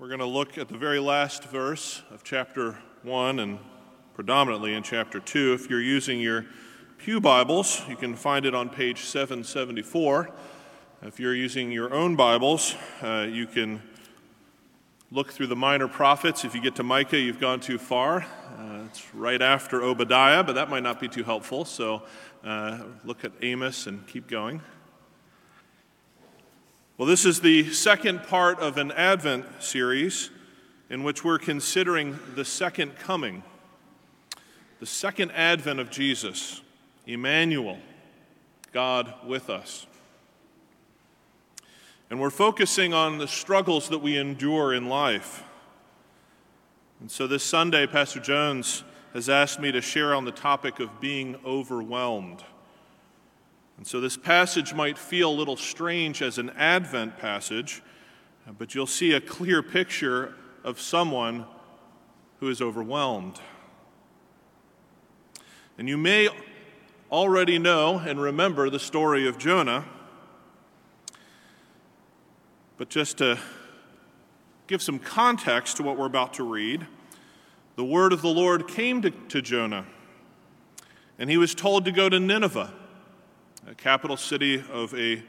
We're 0.00 0.08
going 0.08 0.20
to 0.20 0.24
look 0.24 0.56
at 0.56 0.68
the 0.68 0.78
very 0.78 0.98
last 0.98 1.44
verse 1.44 2.00
of 2.10 2.24
chapter 2.24 2.78
1 3.02 3.38
and 3.38 3.58
predominantly 4.14 4.72
in 4.72 4.82
chapter 4.82 5.20
2. 5.20 5.52
If 5.52 5.68
you're 5.68 5.82
using 5.82 6.22
your 6.22 6.46
Pew 6.96 7.20
Bibles, 7.20 7.82
you 7.86 7.96
can 7.96 8.16
find 8.16 8.46
it 8.46 8.54
on 8.54 8.70
page 8.70 9.02
774. 9.02 10.30
If 11.02 11.20
you're 11.20 11.34
using 11.34 11.70
your 11.70 11.92
own 11.92 12.16
Bibles, 12.16 12.74
uh, 13.02 13.26
you 13.30 13.46
can 13.46 13.82
look 15.10 15.32
through 15.32 15.48
the 15.48 15.56
minor 15.56 15.86
prophets. 15.86 16.46
If 16.46 16.54
you 16.54 16.62
get 16.62 16.76
to 16.76 16.82
Micah, 16.82 17.18
you've 17.18 17.38
gone 17.38 17.60
too 17.60 17.76
far. 17.76 18.22
Uh, 18.58 18.84
it's 18.86 19.14
right 19.14 19.42
after 19.42 19.82
Obadiah, 19.82 20.42
but 20.42 20.54
that 20.54 20.70
might 20.70 20.82
not 20.82 20.98
be 20.98 21.08
too 21.08 21.24
helpful. 21.24 21.66
So 21.66 22.04
uh, 22.42 22.84
look 23.04 23.22
at 23.22 23.32
Amos 23.42 23.86
and 23.86 24.06
keep 24.06 24.28
going. 24.28 24.62
Well, 27.00 27.08
this 27.08 27.24
is 27.24 27.40
the 27.40 27.72
second 27.72 28.24
part 28.24 28.60
of 28.60 28.76
an 28.76 28.92
Advent 28.92 29.46
series 29.62 30.28
in 30.90 31.02
which 31.02 31.24
we're 31.24 31.38
considering 31.38 32.18
the 32.34 32.44
second 32.44 32.98
coming, 32.98 33.42
the 34.80 34.84
second 34.84 35.30
advent 35.30 35.80
of 35.80 35.90
Jesus, 35.90 36.60
Emmanuel, 37.06 37.78
God 38.72 39.14
with 39.24 39.48
us. 39.48 39.86
And 42.10 42.20
we're 42.20 42.28
focusing 42.28 42.92
on 42.92 43.16
the 43.16 43.28
struggles 43.28 43.88
that 43.88 44.00
we 44.00 44.18
endure 44.18 44.74
in 44.74 44.90
life. 44.90 45.42
And 47.00 47.10
so 47.10 47.26
this 47.26 47.42
Sunday, 47.42 47.86
Pastor 47.86 48.20
Jones 48.20 48.84
has 49.14 49.30
asked 49.30 49.58
me 49.58 49.72
to 49.72 49.80
share 49.80 50.14
on 50.14 50.26
the 50.26 50.32
topic 50.32 50.80
of 50.80 51.00
being 51.00 51.36
overwhelmed. 51.46 52.44
And 53.80 53.86
so 53.86 53.98
this 53.98 54.18
passage 54.18 54.74
might 54.74 54.98
feel 54.98 55.30
a 55.30 55.32
little 55.32 55.56
strange 55.56 56.20
as 56.20 56.36
an 56.36 56.50
Advent 56.50 57.16
passage, 57.16 57.80
but 58.58 58.74
you'll 58.74 58.86
see 58.86 59.14
a 59.14 59.22
clear 59.22 59.62
picture 59.62 60.34
of 60.62 60.78
someone 60.78 61.46
who 62.40 62.50
is 62.50 62.60
overwhelmed. 62.60 63.40
And 65.78 65.88
you 65.88 65.96
may 65.96 66.28
already 67.10 67.58
know 67.58 67.96
and 67.96 68.20
remember 68.20 68.68
the 68.68 68.78
story 68.78 69.26
of 69.26 69.38
Jonah, 69.38 69.86
but 72.76 72.90
just 72.90 73.16
to 73.16 73.38
give 74.66 74.82
some 74.82 74.98
context 74.98 75.78
to 75.78 75.82
what 75.82 75.96
we're 75.96 76.04
about 76.04 76.34
to 76.34 76.44
read, 76.44 76.86
the 77.76 77.84
word 77.86 78.12
of 78.12 78.20
the 78.20 78.28
Lord 78.28 78.68
came 78.68 79.00
to, 79.00 79.10
to 79.10 79.40
Jonah, 79.40 79.86
and 81.18 81.30
he 81.30 81.38
was 81.38 81.54
told 81.54 81.86
to 81.86 81.92
go 81.92 82.10
to 82.10 82.20
Nineveh 82.20 82.74
a 83.66 83.74
capital 83.74 84.16
city 84.16 84.62
of 84.70 84.94
a, 84.94 85.22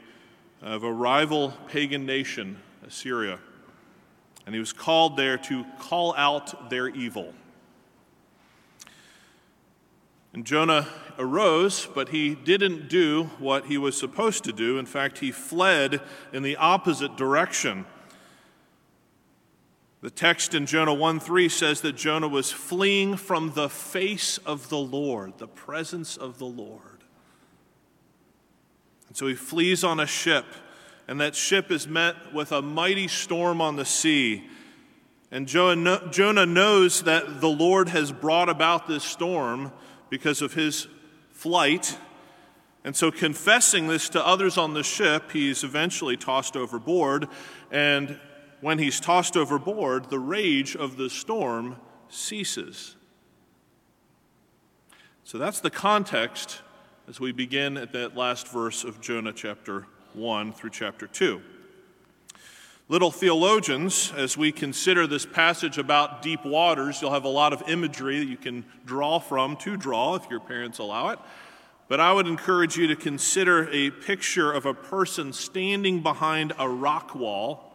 of 0.60 0.84
a 0.84 0.92
rival 0.92 1.52
pagan 1.68 2.06
nation, 2.06 2.58
Assyria. 2.86 3.38
And 4.46 4.54
he 4.54 4.58
was 4.58 4.72
called 4.72 5.16
there 5.16 5.38
to 5.38 5.64
call 5.78 6.14
out 6.16 6.70
their 6.70 6.88
evil. 6.88 7.32
And 10.32 10.46
Jonah 10.46 10.88
arose, 11.18 11.86
but 11.86 12.08
he 12.08 12.34
didn't 12.34 12.88
do 12.88 13.24
what 13.38 13.66
he 13.66 13.76
was 13.76 13.96
supposed 13.98 14.44
to 14.44 14.52
do. 14.52 14.78
In 14.78 14.86
fact, 14.86 15.18
he 15.18 15.30
fled 15.30 16.00
in 16.32 16.42
the 16.42 16.56
opposite 16.56 17.16
direction. 17.16 17.84
The 20.00 20.10
text 20.10 20.54
in 20.54 20.66
Jonah 20.66 20.94
1 20.94 21.20
3 21.20 21.48
says 21.48 21.82
that 21.82 21.96
Jonah 21.96 22.28
was 22.28 22.50
fleeing 22.50 23.16
from 23.16 23.52
the 23.52 23.68
face 23.68 24.38
of 24.38 24.68
the 24.68 24.78
Lord, 24.78 25.38
the 25.38 25.46
presence 25.46 26.16
of 26.16 26.38
the 26.38 26.46
Lord. 26.46 26.91
And 29.12 29.16
so 29.18 29.26
he 29.26 29.34
flees 29.34 29.84
on 29.84 30.00
a 30.00 30.06
ship, 30.06 30.46
and 31.06 31.20
that 31.20 31.34
ship 31.34 31.70
is 31.70 31.86
met 31.86 32.32
with 32.32 32.50
a 32.50 32.62
mighty 32.62 33.08
storm 33.08 33.60
on 33.60 33.76
the 33.76 33.84
sea. 33.84 34.48
And 35.30 35.46
Jonah 35.46 36.46
knows 36.46 37.02
that 37.02 37.42
the 37.42 37.50
Lord 37.50 37.90
has 37.90 38.10
brought 38.10 38.48
about 38.48 38.88
this 38.88 39.04
storm 39.04 39.70
because 40.08 40.40
of 40.40 40.54
his 40.54 40.88
flight. 41.28 41.98
And 42.84 42.96
so, 42.96 43.10
confessing 43.10 43.86
this 43.86 44.08
to 44.08 44.26
others 44.26 44.56
on 44.56 44.72
the 44.72 44.82
ship, 44.82 45.30
he's 45.30 45.62
eventually 45.62 46.16
tossed 46.16 46.56
overboard. 46.56 47.28
And 47.70 48.18
when 48.62 48.78
he's 48.78 48.98
tossed 48.98 49.36
overboard, 49.36 50.08
the 50.08 50.18
rage 50.18 50.74
of 50.74 50.96
the 50.96 51.10
storm 51.10 51.76
ceases. 52.08 52.96
So, 55.22 55.36
that's 55.36 55.60
the 55.60 55.68
context 55.68 56.62
as 57.08 57.18
we 57.18 57.32
begin 57.32 57.76
at 57.76 57.92
that 57.92 58.16
last 58.16 58.46
verse 58.48 58.84
of 58.84 59.00
Jonah 59.00 59.32
chapter 59.32 59.86
1 60.14 60.52
through 60.52 60.70
chapter 60.70 61.08
2. 61.08 61.42
Little 62.88 63.10
theologians, 63.10 64.12
as 64.16 64.36
we 64.36 64.52
consider 64.52 65.06
this 65.06 65.26
passage 65.26 65.78
about 65.78 66.22
deep 66.22 66.44
waters, 66.44 67.02
you'll 67.02 67.12
have 67.12 67.24
a 67.24 67.28
lot 67.28 67.52
of 67.52 67.68
imagery 67.68 68.20
that 68.20 68.26
you 68.26 68.36
can 68.36 68.64
draw 68.84 69.18
from 69.18 69.56
to 69.58 69.76
draw 69.76 70.14
if 70.14 70.30
your 70.30 70.38
parents 70.38 70.78
allow 70.78 71.08
it. 71.08 71.18
But 71.88 71.98
I 71.98 72.12
would 72.12 72.28
encourage 72.28 72.76
you 72.76 72.86
to 72.86 72.96
consider 72.96 73.68
a 73.72 73.90
picture 73.90 74.52
of 74.52 74.64
a 74.64 74.74
person 74.74 75.32
standing 75.32 76.02
behind 76.02 76.52
a 76.56 76.68
rock 76.68 77.14
wall 77.14 77.72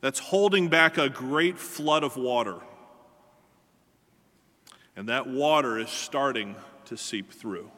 that's 0.00 0.18
holding 0.18 0.68
back 0.68 0.98
a 0.98 1.08
great 1.08 1.58
flood 1.58 2.02
of 2.02 2.16
water. 2.16 2.56
And 4.96 5.08
that 5.08 5.28
water 5.28 5.78
is 5.78 5.90
starting 5.90 6.56
to 6.86 6.96
seep 6.96 7.32
through. 7.32 7.70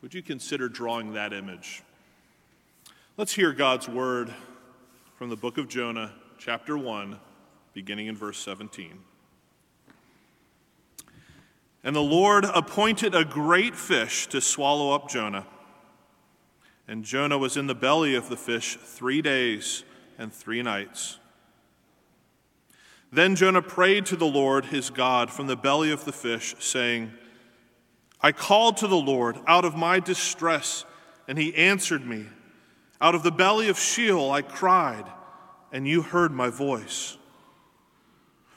Would 0.00 0.14
you 0.14 0.22
consider 0.22 0.68
drawing 0.68 1.14
that 1.14 1.32
image? 1.32 1.82
Let's 3.16 3.32
hear 3.32 3.52
God's 3.52 3.88
word 3.88 4.32
from 5.16 5.28
the 5.28 5.36
book 5.36 5.58
of 5.58 5.68
Jonah, 5.68 6.12
chapter 6.38 6.78
1, 6.78 7.18
beginning 7.74 8.06
in 8.06 8.16
verse 8.16 8.38
17. 8.38 8.92
And 11.82 11.96
the 11.96 12.00
Lord 12.00 12.44
appointed 12.44 13.12
a 13.12 13.24
great 13.24 13.74
fish 13.74 14.28
to 14.28 14.40
swallow 14.40 14.94
up 14.94 15.08
Jonah. 15.08 15.46
And 16.86 17.02
Jonah 17.02 17.36
was 17.36 17.56
in 17.56 17.66
the 17.66 17.74
belly 17.74 18.14
of 18.14 18.28
the 18.28 18.36
fish 18.36 18.78
three 18.80 19.20
days 19.20 19.82
and 20.16 20.32
three 20.32 20.62
nights. 20.62 21.18
Then 23.10 23.34
Jonah 23.34 23.62
prayed 23.62 24.06
to 24.06 24.16
the 24.16 24.26
Lord 24.26 24.66
his 24.66 24.90
God 24.90 25.32
from 25.32 25.48
the 25.48 25.56
belly 25.56 25.90
of 25.90 26.04
the 26.04 26.12
fish, 26.12 26.54
saying, 26.60 27.10
I 28.20 28.32
called 28.32 28.78
to 28.78 28.86
the 28.86 28.96
Lord 28.96 29.38
out 29.46 29.64
of 29.64 29.76
my 29.76 30.00
distress, 30.00 30.84
and 31.26 31.38
he 31.38 31.54
answered 31.54 32.04
me. 32.04 32.26
Out 33.00 33.14
of 33.14 33.22
the 33.22 33.30
belly 33.30 33.68
of 33.68 33.78
Sheol 33.78 34.30
I 34.30 34.42
cried, 34.42 35.04
and 35.72 35.86
you 35.86 36.02
heard 36.02 36.32
my 36.32 36.48
voice. 36.48 37.16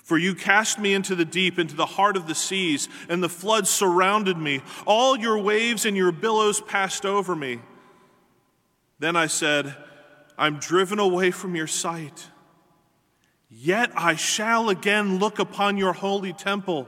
For 0.03 0.17
you 0.17 0.33
cast 0.33 0.79
me 0.79 0.93
into 0.93 1.15
the 1.15 1.25
deep, 1.25 1.59
into 1.59 1.75
the 1.75 1.85
heart 1.85 2.17
of 2.17 2.27
the 2.27 2.35
seas, 2.35 2.89
and 3.07 3.23
the 3.23 3.29
floods 3.29 3.69
surrounded 3.69 4.37
me. 4.37 4.61
All 4.85 5.17
your 5.17 5.37
waves 5.37 5.85
and 5.85 5.95
your 5.95 6.11
billows 6.11 6.59
passed 6.59 7.05
over 7.05 7.35
me. 7.35 7.59
Then 8.99 9.15
I 9.15 9.27
said, 9.27 9.75
I'm 10.37 10.57
driven 10.57 10.99
away 10.99 11.31
from 11.31 11.55
your 11.55 11.67
sight. 11.67 12.27
Yet 13.49 13.91
I 13.95 14.15
shall 14.15 14.69
again 14.69 15.19
look 15.19 15.39
upon 15.39 15.77
your 15.77 15.93
holy 15.93 16.33
temple. 16.33 16.87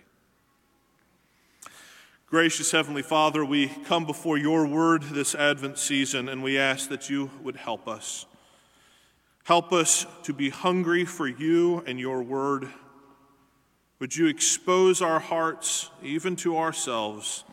Gracious 2.31 2.71
Heavenly 2.71 3.01
Father, 3.01 3.43
we 3.43 3.67
come 3.67 4.05
before 4.05 4.37
your 4.37 4.65
word 4.65 5.03
this 5.03 5.35
Advent 5.35 5.77
season 5.77 6.29
and 6.29 6.41
we 6.41 6.57
ask 6.57 6.87
that 6.87 7.09
you 7.09 7.29
would 7.43 7.57
help 7.57 7.89
us. 7.89 8.25
Help 9.43 9.73
us 9.73 10.05
to 10.23 10.31
be 10.31 10.49
hungry 10.49 11.03
for 11.03 11.27
you 11.27 11.83
and 11.85 11.99
your 11.99 12.23
word. 12.23 12.69
Would 13.99 14.15
you 14.15 14.27
expose 14.27 15.01
our 15.01 15.19
hearts, 15.19 15.89
even 16.01 16.37
to 16.37 16.57
ourselves, 16.57 17.43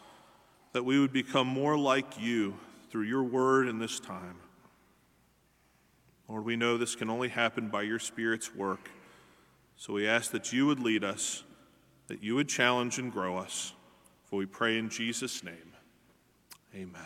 that 0.71 0.85
we 0.85 1.01
would 1.01 1.13
become 1.13 1.49
more 1.49 1.77
like 1.77 2.17
you 2.17 2.55
through 2.89 3.03
your 3.03 3.25
word 3.25 3.67
in 3.67 3.81
this 3.81 3.99
time? 3.99 4.37
Lord, 6.29 6.45
we 6.45 6.55
know 6.55 6.79
this 6.79 6.95
can 6.95 7.11
only 7.11 7.31
happen 7.31 7.67
by 7.69 7.83
your 7.83 7.99
Spirit's 7.99 8.55
work. 8.55 8.93
So 9.77 9.95
we 9.95 10.07
ask 10.07 10.31
that 10.31 10.53
you 10.53 10.67
would 10.67 10.79
lead 10.79 11.03
us, 11.03 11.43
that 12.07 12.23
you 12.23 12.37
would 12.37 12.49
challenge 12.49 13.01
and 13.01 13.13
grow 13.13 13.39
us. 13.39 13.73
For 14.29 14.37
we 14.37 14.47
pray 14.47 14.77
in 14.77 14.91
Jesus' 14.91 15.43
name. 15.43 15.73
Amen. 16.75 17.01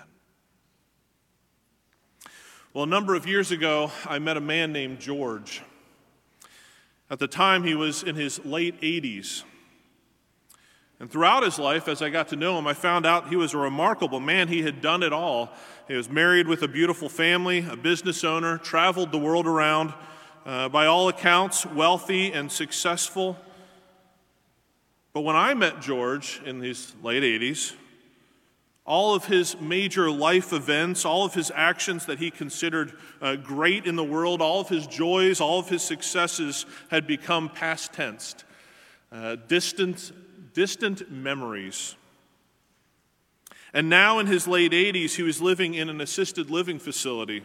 Well, 2.75 2.83
a 2.83 2.89
number 2.89 3.15
of 3.15 3.29
years 3.29 3.53
ago, 3.53 3.93
I 4.07 4.19
met 4.19 4.37
a 4.37 4.41
man 4.41 4.73
named 4.73 4.99
George. 4.99 5.63
At 7.09 7.21
the 7.21 7.29
time, 7.29 7.63
he 7.63 7.77
was 7.77 8.03
in 8.03 8.17
his 8.17 8.45
late 8.45 8.81
80s. 8.81 9.45
And 10.99 11.09
throughout 11.09 11.45
his 11.45 11.61
life, 11.61 11.87
as 11.87 12.03
I 12.03 12.11
got 12.11 12.29
to 12.29 12.37
know 12.37 12.59
him, 12.59 12.67
I 12.67 12.75
found 12.75 13.07
out 13.07 13.29
he 13.29 13.37
was 13.37 13.55
a 13.55 13.59
remarkable 13.59 14.19
man. 14.19 14.49
He 14.49 14.63
had 14.63 14.81
done 14.81 15.05
it 15.05 15.13
all. 15.13 15.53
He 15.87 15.95
was 15.95 16.09
married 16.09 16.49
with 16.49 16.63
a 16.63 16.69
beautiful 16.69 17.09
family, 17.09 17.65
a 17.71 17.77
business 17.77 18.25
owner, 18.25 18.59
traveled 18.59 19.13
the 19.13 19.19
world 19.19 19.47
around, 19.47 19.95
uh, 20.45 20.69
by 20.71 20.87
all 20.87 21.09
accounts, 21.09 21.65
wealthy 21.67 22.33
and 22.33 22.51
successful. 22.51 23.37
But 25.12 25.23
when 25.23 25.37
I 25.37 25.55
met 25.55 25.81
George 25.81 26.41
in 26.44 26.61
his 26.61 26.94
late 27.03 27.23
80s, 27.23 27.75
all 28.85 29.14
of 29.14 29.26
his 29.26 29.61
major 29.61 30.11
life 30.11 30.53
events, 30.53 31.05
all 31.05 31.25
of 31.25 31.35
his 31.35 31.53
actions 31.55 32.06
that 32.06 32.19
he 32.19 32.31
considered 32.31 32.93
uh, 33.20 33.37
great 33.37 33.87
in 33.87 33.94
the 33.94 34.05
world, 34.05 34.41
all 34.41 34.61
of 34.61 34.69
his 34.69 34.87
joys, 34.87 35.41
all 35.41 35.61
of 35.61 35.69
his 35.69 35.82
successes 35.82 36.67
had 36.91 37.06
become 37.06 37.49
past 37.49 37.93
tense, 37.93 38.35
uh, 39.12 39.37
distant, 39.47 40.12
distant 40.55 41.11
memories. 41.11 41.94
And 43.75 43.88
now, 43.88 44.19
in 44.19 44.26
his 44.26 44.49
late 44.49 44.73
80s, 44.73 45.15
he 45.15 45.23
was 45.23 45.41
living 45.41 45.75
in 45.75 45.88
an 45.88 46.00
assisted 46.00 46.50
living 46.50 46.79
facility. 46.79 47.43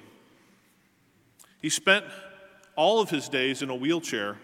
He 1.61 1.69
spent 1.69 2.05
all 2.75 2.99
of 2.99 3.09
his 3.09 3.29
days 3.29 3.61
in 3.61 3.69
a 3.69 3.75
wheelchair 3.75 4.37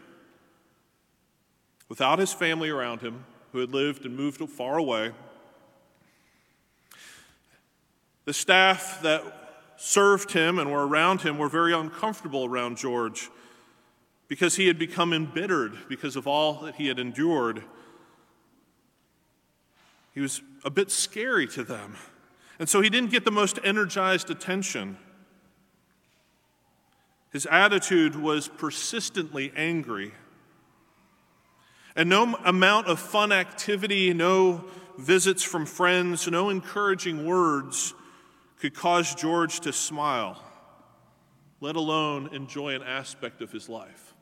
without 1.93 2.17
his 2.17 2.33
family 2.33 2.71
around 2.71 3.01
him, 3.01 3.23
who 3.51 3.59
had 3.59 3.71
lived 3.71 4.03
and 4.03 4.17
moved 4.17 4.41
far 4.49 4.79
away. 4.79 5.11
The 8.25 8.33
staff 8.33 8.99
that 9.03 9.21
served 9.77 10.31
him 10.31 10.57
and 10.57 10.71
were 10.71 10.87
around 10.87 11.21
him 11.21 11.37
were 11.37 11.49
very 11.49 11.71
uncomfortable 11.71 12.45
around 12.45 12.77
George 12.77 13.29
because 14.27 14.55
he 14.55 14.65
had 14.65 14.79
become 14.79 15.13
embittered 15.13 15.87
because 15.87 16.15
of 16.15 16.25
all 16.25 16.61
that 16.61 16.73
he 16.73 16.87
had 16.87 16.97
endured. 16.97 17.63
He 20.15 20.19
was 20.19 20.41
a 20.65 20.71
bit 20.71 20.89
scary 20.89 21.45
to 21.49 21.63
them. 21.63 21.95
And 22.57 22.67
so 22.67 22.81
he 22.81 22.89
didn't 22.89 23.11
get 23.11 23.23
the 23.23 23.29
most 23.29 23.59
energized 23.63 24.31
attention. 24.31 24.97
His 27.31 27.45
attitude 27.45 28.15
was 28.15 28.47
persistently 28.47 29.53
angry. 29.55 30.13
And 31.95 32.09
no 32.09 32.35
amount 32.43 32.87
of 32.87 32.99
fun 32.99 33.31
activity, 33.31 34.13
no 34.13 34.65
visits 34.97 35.43
from 35.43 35.65
friends, 35.65 36.27
no 36.27 36.49
encouraging 36.49 37.25
words 37.25 37.93
could 38.59 38.73
cause 38.73 39.13
George 39.13 39.59
to 39.61 39.73
smile, 39.73 40.41
let 41.59 41.75
alone 41.75 42.33
enjoy 42.33 42.75
an 42.75 42.83
aspect 42.83 43.41
of 43.41 43.51
his 43.51 43.69
life. 43.69 44.13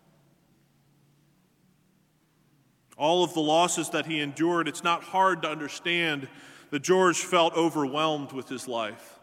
All 2.98 3.24
of 3.24 3.34
the 3.34 3.42
losses 3.42 3.90
that 3.92 4.06
he 4.06 4.20
endured, 4.20 4.68
it's 4.68 4.84
not 4.84 5.04
hard 5.04 5.42
to 5.44 5.50
understand 5.50 6.28
that 6.72 6.82
George 6.82 7.20
felt 7.20 7.56
overwhelmed 7.56 8.32
with 8.32 8.50
his 8.50 8.68
life. 8.68 9.20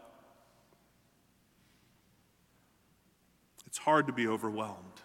It's 3.65 3.77
hard 3.77 4.07
to 4.07 4.13
be 4.13 4.27
overwhelmed. 4.27 5.01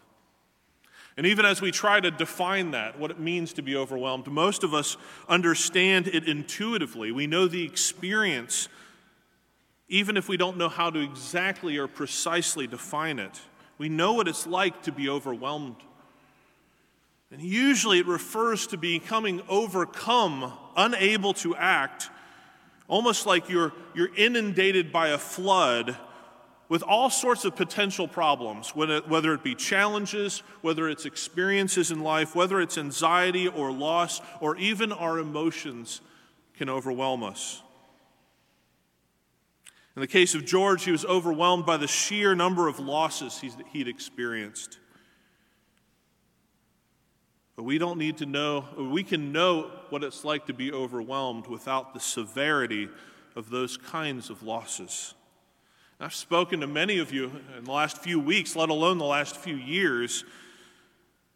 And 1.17 1.27
even 1.27 1.45
as 1.45 1.61
we 1.61 1.71
try 1.71 2.01
to 2.01 2.11
define 2.11 2.73
that, 2.73 2.99
what 2.99 3.11
it 3.11 3.21
means 3.21 3.53
to 3.55 3.63
be 3.63 3.77
overwhelmed, 3.77 4.27
most 4.27 4.65
of 4.65 4.75
us 4.75 4.97
understand 5.29 6.09
it 6.09 6.29
intuitively. 6.29 7.13
We 7.13 7.27
know 7.27 7.47
the 7.47 7.65
experience 7.65 8.69
even 9.89 10.17
if 10.17 10.29
we 10.29 10.37
don't 10.37 10.57
know 10.57 10.69
how 10.69 10.91
to 10.91 11.01
exactly 11.01 11.77
or 11.77 11.87
precisely 11.87 12.67
define 12.67 13.19
it. 13.19 13.41
We 13.79 13.89
know 13.89 14.15
what 14.15 14.29
it's 14.29 14.47
like 14.47 14.83
to 14.83 14.93
be 14.93 15.09
overwhelmed. 15.09 15.77
And 17.31 17.43
usually 17.43 17.99
it 17.99 18.07
refers 18.07 18.67
to 18.69 18.77
becoming 18.77 19.43
overcome, 19.49 20.53
unable 20.77 21.35
to 21.35 21.57
act, 21.57 22.09
almost 22.89 23.27
like 23.27 23.49
you're, 23.49 23.73
you're 23.95 24.15
inundated 24.15 24.93
by 24.93 25.09
a 25.09 25.19
flood 25.19 25.97
with 26.69 26.83
all 26.83 27.11
sorts 27.11 27.45
of 27.45 27.55
potential 27.55 28.09
problems, 28.09 28.71
whether 28.75 29.35
it 29.35 29.45
be 29.45 29.55
challenges, 29.55 30.43
whether 30.63 30.89
it's 30.89 31.05
experiences 31.05 31.91
in 31.91 32.03
life, 32.03 32.35
whether 32.35 32.61
it's 32.61 32.79
anxiety 32.79 33.49
or 33.49 33.71
loss, 33.71 34.21
or 34.41 34.57
even 34.57 34.93
our 34.93 35.19
emotions 35.19 36.01
can 36.57 36.69
overwhelm 36.69 37.23
us. 37.23 37.63
In 39.97 40.01
the 40.01 40.09
case 40.09 40.35
of 40.35 40.45
George, 40.45 40.85
he 40.85 40.91
was 40.91 41.05
overwhelmed 41.05 41.67
by 41.67 41.77
the 41.77 41.87
sheer 41.87 42.35
number 42.35 42.67
of 42.67 42.81
losses 42.81 43.43
he'd 43.73 43.87
experienced. 43.87 44.79
But 47.55 47.63
we 47.63 47.79
don't 47.79 47.99
need 47.99 48.17
to 48.17 48.27
know, 48.27 48.65
we 48.77 49.05
can 49.05 49.31
know 49.31 49.71
what 49.91 50.03
it's 50.03 50.25
like 50.25 50.47
to 50.47 50.53
be 50.53 50.73
overwhelmed 50.73 51.47
without 51.47 51.95
the 51.95 52.01
severity 52.01 52.89
of 53.37 53.51
those 53.51 53.77
kinds 53.77 54.31
of 54.31 54.43
losses. 54.43 55.15
I've 56.01 56.15
spoken 56.15 56.61
to 56.61 56.67
many 56.67 56.99
of 56.99 57.13
you 57.13 57.31
in 57.57 57.65
the 57.65 57.71
last 57.71 57.99
few 57.99 58.19
weeks, 58.19 58.57
let 58.57 58.69
alone 58.69 58.99
the 58.99 59.05
last 59.05 59.37
few 59.37 59.55
years, 59.55 60.25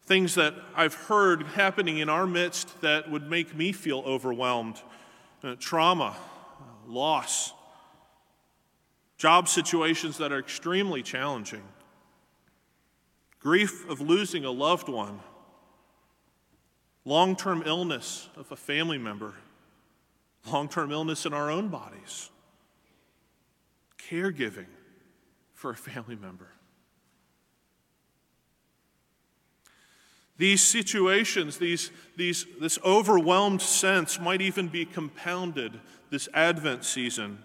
things 0.03 0.35
that 0.35 0.55
I've 0.75 0.95
heard 0.95 1.43
happening 1.43 1.99
in 1.99 2.09
our 2.09 2.27
midst 2.27 2.81
that 2.81 3.11
would 3.11 3.31
make 3.31 3.55
me 3.55 3.73
feel 3.73 4.01
overwhelmed. 4.01 4.83
Uh, 5.45 5.55
trauma, 5.61 6.17
loss, 6.87 7.53
job 9.17 9.49
situations 9.49 10.19
that 10.19 10.33
are 10.33 10.39
extremely 10.39 11.03
challenging, 11.03 11.63
grief 13.39 13.89
of 13.89 14.01
losing 14.01 14.45
a 14.45 14.51
loved 14.51 14.89
one, 14.89 15.21
long 17.05 17.37
term 17.37 17.63
illness 17.65 18.29
of 18.37 18.51
a 18.51 18.57
family 18.57 18.99
member, 18.99 19.35
long 20.51 20.69
term 20.69 20.91
illness 20.91 21.27
in 21.27 21.33
our 21.33 21.49
own 21.49 21.69
bodies, 21.69 22.31
caregiving 24.11 24.67
for 25.55 25.71
a 25.71 25.77
family 25.77 26.17
member. 26.17 26.49
These 30.37 30.63
situations, 30.63 31.59
these, 31.59 31.91
these, 32.17 32.47
this 32.61 32.79
overwhelmed 32.85 33.61
sense 33.61 34.21
might 34.21 34.41
even 34.41 34.69
be 34.69 34.85
compounded 34.85 35.81
this 36.11 36.29
Advent 36.33 36.85
season 36.85 37.39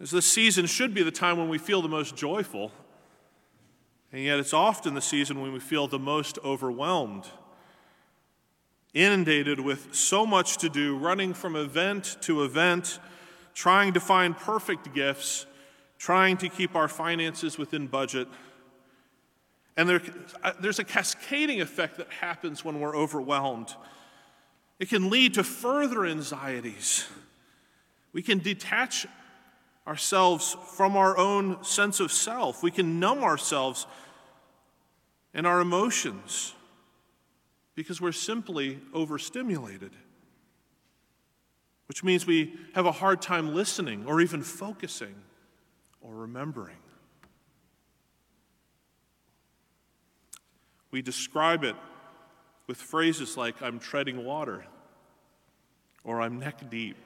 as 0.00 0.10
this 0.10 0.30
season 0.30 0.66
should 0.66 0.92
be 0.92 1.02
the 1.02 1.10
time 1.10 1.38
when 1.38 1.48
we 1.48 1.58
feel 1.58 1.80
the 1.80 1.88
most 1.88 2.16
joyful, 2.16 2.72
and 4.12 4.22
yet 4.22 4.38
it's 4.38 4.52
often 4.52 4.94
the 4.94 5.00
season 5.00 5.40
when 5.40 5.52
we 5.52 5.60
feel 5.60 5.86
the 5.86 5.98
most 5.98 6.38
overwhelmed, 6.44 7.24
inundated 8.92 9.60
with 9.60 9.94
so 9.94 10.26
much 10.26 10.58
to 10.58 10.68
do, 10.68 10.96
running 10.96 11.32
from 11.32 11.56
event 11.56 12.16
to 12.22 12.42
event, 12.44 12.98
trying 13.54 13.92
to 13.94 14.00
find 14.00 14.36
perfect 14.36 14.92
gifts, 14.94 15.46
trying 15.98 16.36
to 16.38 16.48
keep 16.48 16.74
our 16.74 16.88
finances 16.88 17.56
within 17.56 17.86
budget. 17.86 18.28
And 19.76 19.88
there, 19.88 20.02
uh, 20.42 20.52
there's 20.60 20.78
a 20.78 20.84
cascading 20.84 21.60
effect 21.60 21.96
that 21.96 22.08
happens 22.10 22.64
when 22.64 22.80
we're 22.80 22.96
overwhelmed. 22.96 23.74
It 24.78 24.88
can 24.88 25.10
lead 25.10 25.34
to 25.34 25.44
further 25.44 26.04
anxieties. 26.04 27.06
We 28.12 28.22
can 28.22 28.38
detach 28.38 29.06
ourselves 29.86 30.56
from 30.74 30.96
our 30.96 31.16
own 31.16 31.62
sense 31.62 32.00
of 32.00 32.10
self. 32.10 32.62
We 32.62 32.70
can 32.70 33.00
numb 33.00 33.22
ourselves 33.22 33.86
and 35.32 35.46
our 35.46 35.60
emotions 35.60 36.54
because 37.74 38.00
we're 38.00 38.12
simply 38.12 38.78
overstimulated, 38.92 39.90
which 41.86 42.02
means 42.02 42.26
we 42.26 42.54
have 42.74 42.86
a 42.86 42.92
hard 42.92 43.20
time 43.20 43.54
listening 43.54 44.06
or 44.06 44.20
even 44.20 44.42
focusing 44.42 45.14
or 46.00 46.14
remembering. 46.14 46.76
We 50.90 51.02
describe 51.02 51.64
it 51.64 51.76
with 52.66 52.78
phrases 52.78 53.36
like, 53.36 53.60
I'm 53.60 53.78
treading 53.78 54.24
water, 54.24 54.64
or 56.04 56.20
I'm 56.20 56.38
neck 56.38 56.70
deep. 56.70 56.96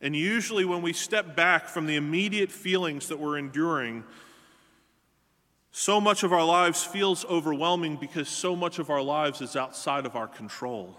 And 0.00 0.14
usually, 0.14 0.64
when 0.66 0.82
we 0.82 0.92
step 0.92 1.34
back 1.34 1.68
from 1.68 1.86
the 1.86 1.96
immediate 1.96 2.52
feelings 2.52 3.08
that 3.08 3.18
we're 3.18 3.38
enduring, 3.38 4.04
So 5.78 6.00
much 6.00 6.22
of 6.22 6.32
our 6.32 6.42
lives 6.42 6.84
feels 6.84 7.26
overwhelming 7.26 7.96
because 7.96 8.30
so 8.30 8.56
much 8.56 8.78
of 8.78 8.88
our 8.88 9.02
lives 9.02 9.42
is 9.42 9.56
outside 9.56 10.06
of 10.06 10.16
our 10.16 10.26
control. 10.26 10.96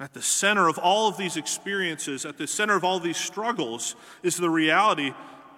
At 0.00 0.12
the 0.12 0.22
center 0.22 0.68
of 0.68 0.78
all 0.78 1.08
of 1.08 1.16
these 1.16 1.36
experiences, 1.36 2.24
at 2.24 2.36
the 2.36 2.46
center 2.46 2.74
of 2.74 2.84
all 2.84 2.98
these 2.98 3.16
struggles, 3.16 3.94
is 4.22 4.36
the 4.36 4.50
reality 4.50 5.12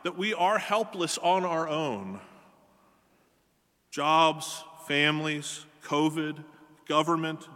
that 0.05 0.17
we 0.17 0.35
are 0.35 0.59
helpless 0.59 1.19
on 1.19 1.45
our 1.45 1.69
own. 1.69 2.21
Jobs, 3.91 4.63
families, 4.87 5.65
COVID, 5.83 6.45
government, 6.87 7.49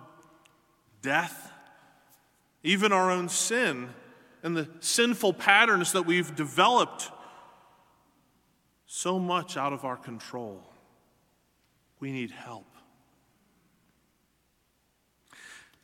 death, 1.03 1.53
even 2.63 2.93
our 2.93 3.11
own 3.11 3.29
sin 3.29 3.91
and 4.43 4.57
the 4.57 4.69
sinful 4.81 5.35
patterns 5.35 5.93
that 5.93 6.03
we've 6.03 6.35
developed 6.35 7.11
so 8.87 9.19
much 9.19 9.57
out 9.57 9.73
of 9.73 9.85
our 9.85 9.97
control. 9.97 10.63
We 12.01 12.13
need 12.13 12.31
help. 12.31 12.70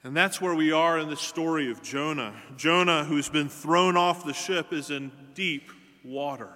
And 0.07 0.17
that's 0.17 0.41
where 0.41 0.55
we 0.55 0.71
are 0.71 1.01
in 1.01 1.09
the 1.09 1.17
story 1.17 1.69
of 1.69 1.83
Jonah. 1.83 2.33
Jonah, 2.57 3.03
who's 3.03 3.29
been 3.29 3.49
thrown 3.49 3.97
off 3.97 4.25
the 4.25 4.35
ship, 4.35 4.73
is 4.73 4.89
in 4.89 5.11
deep 5.35 5.69
water. 6.05 6.51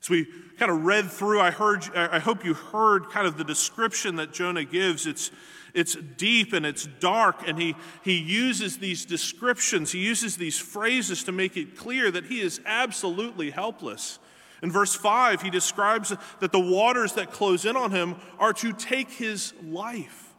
So 0.00 0.14
we 0.14 0.26
kind 0.58 0.70
of 0.70 0.86
read 0.86 1.10
through, 1.10 1.38
I 1.38 1.50
heard, 1.50 1.84
I 1.94 2.20
hope 2.20 2.42
you 2.42 2.54
heard 2.54 3.10
kind 3.10 3.26
of 3.26 3.36
the 3.36 3.44
description 3.44 4.16
that 4.16 4.32
Jonah 4.32 4.64
gives. 4.64 5.06
It's, 5.06 5.30
it's 5.74 5.94
deep 5.94 6.54
and 6.54 6.64
it's 6.64 6.88
dark, 7.00 7.46
and 7.46 7.60
he, 7.60 7.76
he 8.02 8.16
uses 8.16 8.78
these 8.78 9.04
descriptions, 9.04 9.92
he 9.92 9.98
uses 9.98 10.38
these 10.38 10.58
phrases 10.58 11.22
to 11.24 11.32
make 11.32 11.54
it 11.58 11.76
clear 11.76 12.10
that 12.10 12.24
he 12.24 12.40
is 12.40 12.62
absolutely 12.64 13.50
helpless. 13.50 14.18
In 14.62 14.72
verse 14.72 14.94
5, 14.94 15.42
he 15.42 15.50
describes 15.50 16.14
that 16.38 16.50
the 16.50 16.58
waters 16.58 17.12
that 17.12 17.30
close 17.30 17.66
in 17.66 17.76
on 17.76 17.90
him 17.90 18.16
are 18.38 18.54
to 18.54 18.72
take 18.72 19.10
his 19.10 19.52
life. 19.62 20.29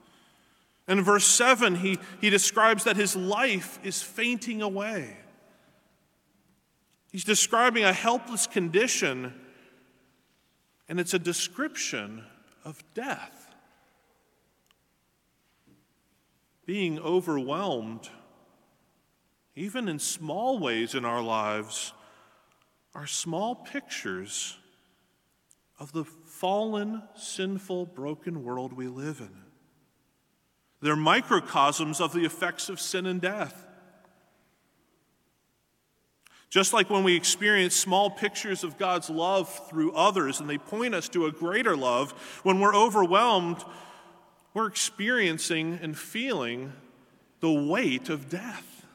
And 0.91 0.99
in 0.99 1.05
verse 1.05 1.25
7, 1.25 1.75
he, 1.75 1.99
he 2.19 2.29
describes 2.29 2.83
that 2.83 2.97
his 2.97 3.15
life 3.15 3.79
is 3.81 4.01
fainting 4.01 4.61
away. 4.61 5.15
He's 7.13 7.23
describing 7.23 7.85
a 7.85 7.93
helpless 7.93 8.45
condition, 8.45 9.33
and 10.89 10.99
it's 10.99 11.13
a 11.13 11.19
description 11.19 12.25
of 12.65 12.83
death. 12.93 13.55
Being 16.65 16.99
overwhelmed, 16.99 18.09
even 19.55 19.87
in 19.87 19.97
small 19.97 20.59
ways 20.59 20.93
in 20.93 21.05
our 21.05 21.21
lives, 21.21 21.93
are 22.93 23.07
small 23.07 23.55
pictures 23.55 24.57
of 25.79 25.93
the 25.93 26.03
fallen, 26.03 27.01
sinful, 27.15 27.85
broken 27.85 28.43
world 28.43 28.73
we 28.73 28.89
live 28.89 29.21
in. 29.21 29.50
They're 30.81 30.95
microcosms 30.95 32.01
of 32.01 32.13
the 32.13 32.25
effects 32.25 32.69
of 32.69 32.79
sin 32.79 33.05
and 33.05 33.21
death. 33.21 33.67
Just 36.49 36.73
like 36.73 36.89
when 36.89 37.05
we 37.05 37.15
experience 37.15 37.75
small 37.75 38.09
pictures 38.09 38.65
of 38.65 38.77
God's 38.77 39.09
love 39.09 39.69
through 39.69 39.93
others 39.93 40.41
and 40.41 40.49
they 40.49 40.57
point 40.57 40.93
us 40.93 41.07
to 41.09 41.25
a 41.27 41.31
greater 41.31 41.77
love, 41.77 42.11
when 42.43 42.59
we're 42.59 42.75
overwhelmed, 42.75 43.63
we're 44.53 44.67
experiencing 44.67 45.79
and 45.81 45.97
feeling 45.97 46.73
the 47.39 47.51
weight 47.51 48.09
of 48.09 48.29
death, 48.29 48.85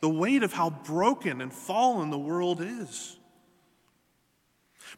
the 0.00 0.08
weight 0.08 0.42
of 0.42 0.54
how 0.54 0.70
broken 0.70 1.42
and 1.42 1.52
fallen 1.52 2.08
the 2.08 2.18
world 2.18 2.62
is. 2.62 3.17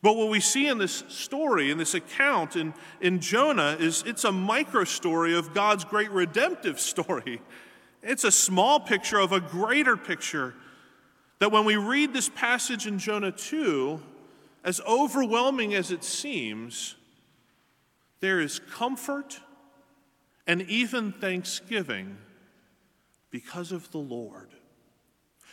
But 0.03 0.17
what 0.17 0.31
we 0.31 0.41
see 0.41 0.67
in 0.67 0.79
this 0.79 1.05
story, 1.09 1.71
in 1.71 1.79
this 1.79 1.95
account 1.95 2.57
in, 2.57 2.73
in 3.01 3.21
Jonah, 3.21 3.77
is 3.79 4.03
it's 4.07 4.25
a 4.25 4.33
micro 4.33 4.85
story 4.85 5.35
of 5.35 5.53
God's 5.53 5.85
great 5.85 6.11
redemptive 6.11 6.81
story. 6.93 7.41
It's 8.03 8.25
a 8.25 8.33
small 8.33 8.81
picture 8.81 9.19
of 9.19 9.33
a 9.33 9.41
greater 9.41 9.97
picture. 9.97 10.55
That 11.39 11.53
when 11.53 11.65
we 11.65 11.77
read 11.77 12.13
this 12.13 12.29
passage 12.29 12.87
in 12.87 12.99
Jonah 12.99 13.33
2, 13.33 14.01
as 14.65 14.81
overwhelming 14.87 15.75
as 15.75 15.91
it 15.91 16.05
seems, 16.05 16.97
there 18.21 18.41
is 18.41 18.59
comfort 18.59 19.41
and 20.47 20.63
even 20.63 21.13
thanksgiving 21.13 22.19
because 23.31 23.73
of 23.73 23.91
the 23.93 23.99
Lord, 23.99 24.51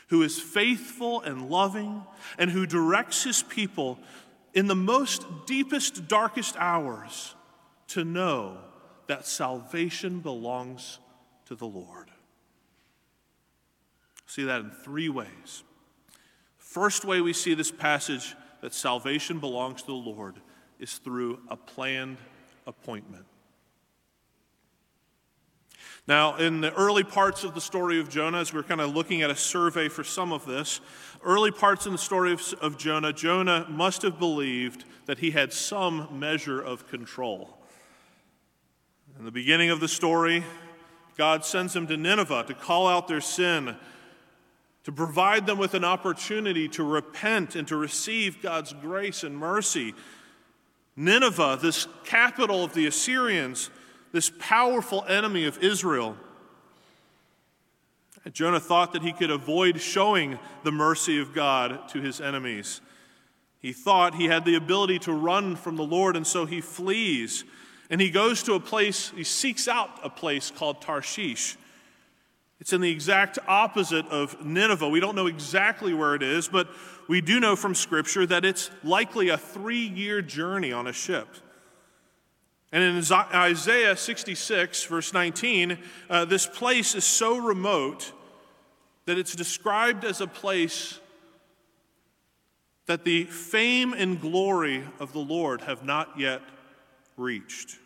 who 0.07 0.23
is 0.23 0.39
faithful 0.39 1.21
and 1.21 1.49
loving 1.49 2.03
and 2.37 2.51
who 2.51 2.65
directs 2.65 3.23
his 3.23 3.43
people 3.43 3.99
in 4.57 4.65
the 4.65 4.73
most 4.73 5.23
deepest, 5.45 6.07
darkest 6.07 6.55
hours 6.57 7.35
to 7.87 8.03
know 8.03 8.57
that 9.05 9.27
salvation 9.27 10.19
belongs 10.19 10.97
to 11.45 11.53
the 11.53 11.67
Lord. 11.67 12.09
See 14.25 14.45
that 14.45 14.61
in 14.61 14.71
three 14.71 15.09
ways. 15.09 15.63
First 16.57 17.05
way 17.05 17.21
we 17.21 17.33
see 17.33 17.53
this 17.53 17.69
passage 17.69 18.35
that 18.61 18.73
salvation 18.73 19.37
belongs 19.37 19.81
to 19.81 19.87
the 19.89 19.93
Lord 19.93 20.41
is 20.79 20.97
through 20.97 21.37
a 21.49 21.55
planned 21.55 22.17
appointment. 22.65 23.27
Now, 26.07 26.37
in 26.37 26.61
the 26.61 26.73
early 26.73 27.03
parts 27.03 27.43
of 27.43 27.53
the 27.53 27.59
story 27.59 27.99
of 27.99 28.07
Jonah, 28.07 28.39
as 28.39 28.53
we're 28.53 28.63
kind 28.63 28.79
of 28.79 28.95
looking 28.95 29.23
at 29.23 29.29
a 29.29 29.35
survey 29.35 29.89
for 29.89 30.05
some 30.05 30.31
of 30.31 30.45
this, 30.45 30.79
early 31.21 31.51
parts 31.51 31.85
in 31.85 31.91
the 31.91 31.97
story 31.97 32.31
of, 32.31 32.41
of 32.61 32.77
Jonah, 32.77 33.11
Jonah 33.11 33.65
must 33.69 34.03
have 34.03 34.17
believed 34.17 34.85
that 35.05 35.19
he 35.19 35.31
had 35.31 35.51
some 35.51 36.07
measure 36.17 36.61
of 36.61 36.87
control. 36.87 37.57
In 39.19 39.25
the 39.25 39.31
beginning 39.31 39.69
of 39.69 39.81
the 39.81 39.89
story, 39.89 40.45
God 41.17 41.43
sends 41.43 41.75
him 41.75 41.87
to 41.87 41.97
Nineveh 41.97 42.45
to 42.47 42.53
call 42.53 42.87
out 42.87 43.09
their 43.09 43.19
sin, 43.19 43.75
to 44.85 44.91
provide 44.93 45.45
them 45.45 45.57
with 45.57 45.73
an 45.73 45.83
opportunity 45.83 46.69
to 46.69 46.83
repent 46.85 47.57
and 47.57 47.67
to 47.67 47.75
receive 47.75 48.41
God's 48.41 48.71
grace 48.71 49.25
and 49.25 49.37
mercy. 49.37 49.93
Nineveh, 50.95 51.59
this 51.61 51.85
capital 52.05 52.63
of 52.63 52.73
the 52.73 52.87
Assyrians, 52.87 53.69
this 54.17 54.31
powerful 54.39 55.05
enemy 55.07 55.45
of 55.45 55.59
Israel. 55.59 56.17
Jonah 58.33 58.59
thought 58.59 58.93
that 58.93 59.03
he 59.03 59.13
could 59.13 59.29
avoid 59.29 59.79
showing 59.79 60.39
the 60.63 60.71
mercy 60.71 61.21
of 61.21 61.35
God 61.35 61.87
to 61.89 62.01
his 62.01 62.19
enemies. 62.19 62.81
He 63.59 63.73
thought 63.73 64.15
he 64.15 64.25
had 64.25 64.43
the 64.43 64.55
ability 64.55 64.97
to 64.99 65.13
run 65.13 65.55
from 65.55 65.75
the 65.75 65.83
Lord, 65.83 66.15
and 66.15 66.25
so 66.25 66.47
he 66.47 66.61
flees. 66.61 67.45
And 67.91 68.01
he 68.01 68.09
goes 68.09 68.41
to 68.43 68.55
a 68.55 68.59
place, 68.59 69.11
he 69.15 69.23
seeks 69.23 69.67
out 69.67 69.91
a 70.01 70.09
place 70.09 70.49
called 70.49 70.81
Tarshish. 70.81 71.55
It's 72.59 72.73
in 72.73 72.81
the 72.81 72.89
exact 72.89 73.37
opposite 73.47 74.07
of 74.07 74.43
Nineveh. 74.43 74.89
We 74.89 74.99
don't 74.99 75.15
know 75.15 75.27
exactly 75.27 75.93
where 75.93 76.15
it 76.15 76.23
is, 76.23 76.47
but 76.47 76.67
we 77.07 77.21
do 77.21 77.39
know 77.39 77.55
from 77.55 77.75
Scripture 77.75 78.25
that 78.25 78.45
it's 78.45 78.71
likely 78.83 79.29
a 79.29 79.37
three 79.37 79.85
year 79.85 80.23
journey 80.23 80.71
on 80.71 80.87
a 80.87 80.93
ship. 80.93 81.27
And 82.71 82.83
in 82.83 83.03
Isaiah 83.13 83.95
66, 83.95 84.83
verse 84.85 85.13
19, 85.13 85.77
uh, 86.09 86.25
this 86.25 86.45
place 86.45 86.95
is 86.95 87.05
so 87.05 87.37
remote 87.37 88.11
that 89.05 89.17
it's 89.17 89.35
described 89.35 90.03
as 90.03 90.19
a 90.19 90.27
place 90.27 90.99
that 92.87 93.05
the 93.05 93.23
fame 93.25 93.93
and 93.93 94.19
glory 94.19 94.83
of 94.99 95.13
the 95.13 95.19
Lord 95.19 95.61
have 95.61 95.83
not 95.83 96.19
yet 96.19 96.41
reached. 97.15 97.77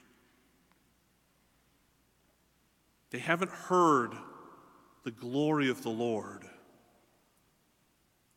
They 3.11 3.19
haven't 3.19 3.51
heard 3.51 4.13
the 5.03 5.11
glory 5.11 5.69
of 5.69 5.83
the 5.83 5.89
Lord. 5.89 6.45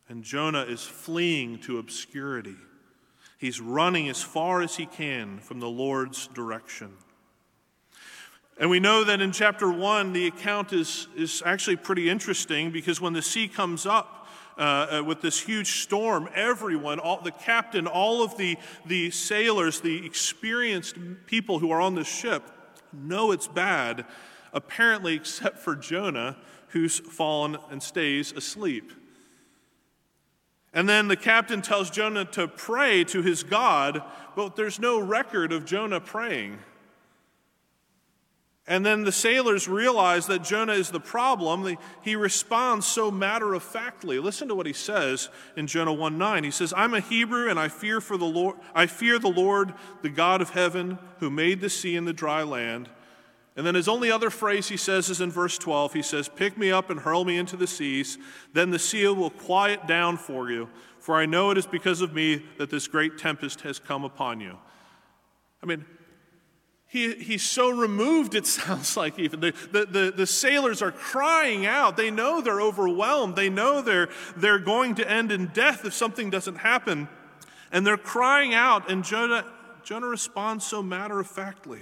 And 0.09 0.23
Jonah 0.23 0.63
is 0.63 0.83
fleeing 0.83 1.59
to 1.61 1.79
obscurity. 1.79 2.57
He's 3.39 3.61
running 3.61 4.09
as 4.09 4.23
far 4.23 4.63
as 4.63 4.77
he 4.77 4.87
can 4.87 5.39
from 5.39 5.61
the 5.61 5.69
Lord's 5.69 6.29
direction. 6.29 6.93
And 8.59 8.71
we 8.71 8.79
know 8.79 9.03
that 9.05 9.21
in 9.21 9.33
chapter 9.33 9.69
1, 9.71 10.13
the 10.13 10.29
account 10.29 10.73
is, 10.73 11.09
is 11.17 11.43
actually 11.45 11.77
pretty 11.77 12.09
interesting 12.09 12.71
because 12.71 13.01
when 13.01 13.13
the 13.13 13.23
sea 13.23 13.49
comes 13.49 13.85
up 13.85 14.29
uh, 14.57 14.61
uh, 14.61 15.05
with 15.05 15.21
this 15.21 15.41
huge 15.41 15.83
storm, 15.83 16.29
everyone, 16.35 17.01
all, 17.01 17.21
the 17.21 17.33
captain, 17.33 17.89
all 17.89 18.23
of 18.23 18.37
the, 18.37 18.57
the 18.87 19.11
sailors, 19.11 19.81
the 19.81 20.07
experienced 20.07 20.97
people 21.27 21.59
who 21.59 21.73
are 21.73 21.81
on 21.81 21.97
the 21.97 22.05
ship 22.05 22.45
know 22.93 23.33
it's 23.33 23.49
bad, 23.49 24.05
apparently, 24.53 25.15
except 25.17 25.59
for 25.59 25.75
Jonah, 25.75 26.37
who's 26.69 27.01
fallen 27.01 27.57
and 27.71 27.83
stays 27.83 28.31
asleep. 28.31 28.93
And 30.75 30.89
then 30.89 31.07
the 31.07 31.17
captain 31.17 31.63
tells 31.63 31.89
Jonah 31.89 32.25
to 32.27 32.49
pray 32.49 33.05
to 33.05 33.23
his 33.23 33.45
God, 33.45 34.03
but 34.35 34.57
there's 34.57 34.81
no 34.81 34.99
record 34.99 35.53
of 35.53 35.65
Jonah 35.65 36.01
praying. 36.01 36.59
And 38.67 38.85
then 38.85 39.05
the 39.05 39.13
sailors 39.13 39.69
realize 39.69 40.27
that 40.27 40.43
Jonah 40.43 40.73
is 40.73 40.91
the 40.91 41.01
problem. 41.01 41.77
He 42.03 42.17
responds 42.17 42.87
so 42.87 43.11
matter 43.11 43.53
of 43.53 43.63
factly. 43.63 44.19
Listen 44.19 44.49
to 44.49 44.55
what 44.55 44.67
he 44.67 44.73
says 44.73 45.29
in 45.55 45.67
Jonah 45.67 45.93
1 45.93 46.17
9. 46.17 46.45
He 46.45 46.51
says, 46.51 46.73
I'm 46.75 46.95
a 46.95 47.01
Hebrew 47.01 47.51
and 47.51 47.61
I 47.61 47.69
fear 47.69 48.01
for 48.01 48.17
the 48.17 48.25
Lord 48.25 48.57
I 48.75 48.87
fear 48.87 49.19
the 49.19 49.29
Lord, 49.29 49.75
the 50.01 50.09
God 50.09 50.41
of 50.41 50.51
heaven, 50.51 50.99
who 51.19 51.29
made 51.29 51.61
the 51.61 51.69
sea 51.69 51.95
and 51.95 52.09
the 52.09 52.15
dry 52.15 52.43
land. 52.43 52.89
And 53.57 53.65
then 53.65 53.77
his 53.77 53.87
only 53.87 54.11
other 54.11 54.31
phrase 54.31 54.69
he 54.69 54.77
says 54.77 55.09
is 55.09 55.21
in 55.21 55.31
verse 55.31 55.59
12. 55.59 55.93
He 55.93 56.03
says, 56.03 56.29
Pick 56.29 56.59
me 56.59 56.73
up 56.73 56.91
and 56.91 57.01
hurl 57.01 57.25
me 57.25 57.39
into 57.39 57.57
the 57.57 57.67
seas, 57.67 58.19
then 58.53 58.71
the 58.71 58.79
sea 58.79 59.07
will 59.07 59.31
quiet 59.31 59.87
down 59.87 60.17
for 60.17 60.51
you, 60.51 60.69
for 60.99 61.17
I 61.17 61.27
know 61.27 61.51
it 61.51 61.59
is 61.59 61.67
because 61.67 62.01
of 62.01 62.13
me 62.13 62.45
that 62.59 62.71
this 62.71 62.89
great 62.89 63.17
tempest 63.17 63.61
has 63.61 63.79
come 63.79 64.05
upon 64.05 64.41
you. 64.41 64.59
I 65.63 65.67
mean, 65.67 65.85
he, 66.95 67.15
he's 67.15 67.43
so 67.43 67.71
removed, 67.71 68.35
it 68.35 68.47
sounds 68.47 68.97
like, 68.97 69.19
even. 69.19 69.41
The, 69.41 69.53
the, 69.73 69.87
the, 69.87 70.13
the, 70.17 70.27
sailors 70.27 70.83
are 70.83 70.93
crying 70.93 71.67
out. 71.67 71.97
They 71.97 72.11
know 72.11 72.41
they're 72.41 72.61
overwhelmed. 72.61 73.35
They 73.35 73.49
know 73.49 73.83
they're, 73.83 74.09
they're 74.37 74.59
going 74.61 74.95
to 74.97 75.11
end 75.11 75.33
in 75.33 75.47
death 75.49 75.85
if 75.85 75.93
something 75.93 76.31
doesn't 76.31 76.57
happen. 76.57 77.09
And 77.73 77.87
they're 77.87 77.97
crying 77.97 78.55
out, 78.55 78.91
and 78.91 79.03
Jonah, 79.03 79.45
Jonah 79.83 80.07
responds 80.07 80.65
so 80.65 80.83
matter 80.83 81.19
of 81.19 81.27
factly. 81.27 81.81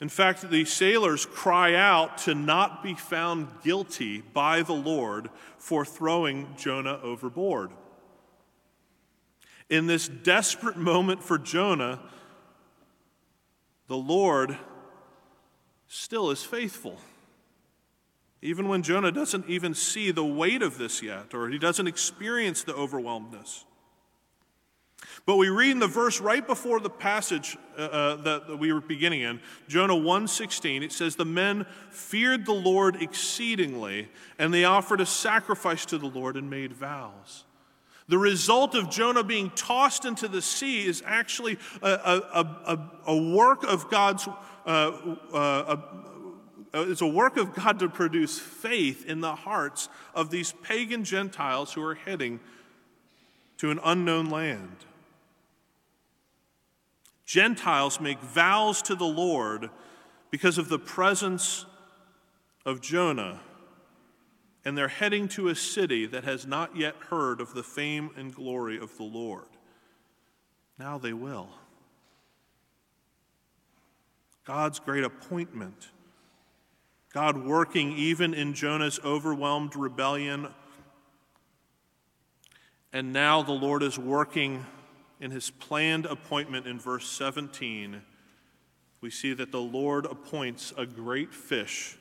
In 0.00 0.08
fact, 0.08 0.48
the 0.48 0.64
sailors 0.64 1.26
cry 1.26 1.74
out 1.74 2.18
to 2.18 2.34
not 2.34 2.82
be 2.82 2.94
found 2.94 3.48
guilty 3.64 4.20
by 4.20 4.62
the 4.62 4.74
Lord 4.74 5.28
for 5.58 5.84
throwing 5.84 6.54
Jonah 6.56 7.00
overboard. 7.02 7.72
In 9.68 9.86
this 9.86 10.08
desperate 10.08 10.76
moment 10.76 11.22
for 11.22 11.36
Jonah, 11.36 12.00
the 13.88 13.96
Lord 13.96 14.56
still 15.88 16.30
is 16.30 16.44
faithful. 16.44 17.00
Even 18.40 18.68
when 18.68 18.82
Jonah 18.82 19.10
doesn't 19.10 19.48
even 19.48 19.74
see 19.74 20.12
the 20.12 20.24
weight 20.24 20.62
of 20.62 20.78
this 20.78 21.02
yet, 21.02 21.34
or 21.34 21.48
he 21.48 21.58
doesn't 21.58 21.88
experience 21.88 22.62
the 22.62 22.74
overwhelmedness. 22.74 23.64
But 25.28 25.36
we 25.36 25.50
read 25.50 25.72
in 25.72 25.78
the 25.78 25.86
verse 25.86 26.22
right 26.22 26.46
before 26.46 26.80
the 26.80 26.88
passage 26.88 27.58
uh, 27.76 27.82
uh, 27.82 28.16
that 28.22 28.58
we 28.58 28.72
were 28.72 28.80
beginning 28.80 29.20
in, 29.20 29.40
Jonah 29.68 29.94
1:16, 29.94 30.82
it 30.82 30.90
says, 30.90 31.16
"The 31.16 31.26
men 31.26 31.66
feared 31.90 32.46
the 32.46 32.54
Lord 32.54 33.02
exceedingly, 33.02 34.08
and 34.38 34.54
they 34.54 34.64
offered 34.64 35.02
a 35.02 35.04
sacrifice 35.04 35.84
to 35.84 35.98
the 35.98 36.06
Lord 36.06 36.38
and 36.38 36.48
made 36.48 36.72
vows." 36.72 37.44
The 38.08 38.16
result 38.16 38.74
of 38.74 38.88
Jonah 38.88 39.22
being 39.22 39.50
tossed 39.50 40.06
into 40.06 40.28
the 40.28 40.40
sea 40.40 40.86
is 40.86 41.02
actually 41.04 41.58
a, 41.82 41.90
a, 41.90 42.40
a, 42.64 42.90
a 43.08 43.16
work 43.34 43.64
of 43.64 43.90
God's, 43.90 44.26
uh, 44.64 44.70
uh, 45.34 45.76
it's 46.72 47.02
a 47.02 47.06
work 47.06 47.36
of 47.36 47.52
God 47.52 47.80
to 47.80 47.90
produce 47.90 48.38
faith 48.38 49.04
in 49.04 49.20
the 49.20 49.34
hearts 49.34 49.90
of 50.14 50.30
these 50.30 50.52
pagan 50.62 51.04
Gentiles 51.04 51.74
who 51.74 51.82
are 51.84 51.96
heading 51.96 52.40
to 53.58 53.70
an 53.70 53.78
unknown 53.84 54.30
land. 54.30 54.86
Gentiles 57.28 58.00
make 58.00 58.20
vows 58.20 58.80
to 58.80 58.94
the 58.94 59.04
Lord 59.04 59.68
because 60.30 60.56
of 60.56 60.70
the 60.70 60.78
presence 60.78 61.66
of 62.64 62.80
Jonah 62.80 63.40
and 64.64 64.76
they're 64.76 64.88
heading 64.88 65.28
to 65.28 65.48
a 65.48 65.54
city 65.54 66.06
that 66.06 66.24
has 66.24 66.46
not 66.46 66.74
yet 66.74 66.94
heard 67.10 67.42
of 67.42 67.52
the 67.52 67.62
fame 67.62 68.10
and 68.16 68.34
glory 68.34 68.78
of 68.78 68.96
the 68.96 69.04
Lord. 69.04 69.46
Now 70.78 70.96
they 70.96 71.12
will. 71.12 71.48
God's 74.44 74.78
great 74.78 75.04
appointment, 75.04 75.88
God 77.12 77.44
working 77.44 77.92
even 77.92 78.32
in 78.32 78.54
Jonah's 78.54 78.98
overwhelmed 79.04 79.76
rebellion. 79.76 80.48
And 82.92 83.12
now 83.12 83.42
the 83.42 83.52
Lord 83.52 83.82
is 83.82 83.98
working 83.98 84.64
in 85.20 85.30
his 85.30 85.50
planned 85.50 86.06
appointment 86.06 86.66
in 86.66 86.78
verse 86.78 87.08
17. 87.08 88.02
We 89.00 89.10
see 89.10 89.32
that 89.34 89.52
the 89.52 89.60
Lord 89.60 90.06
appoints 90.06 90.72
a 90.76 90.86
great 90.86 91.32
fish 91.32 91.96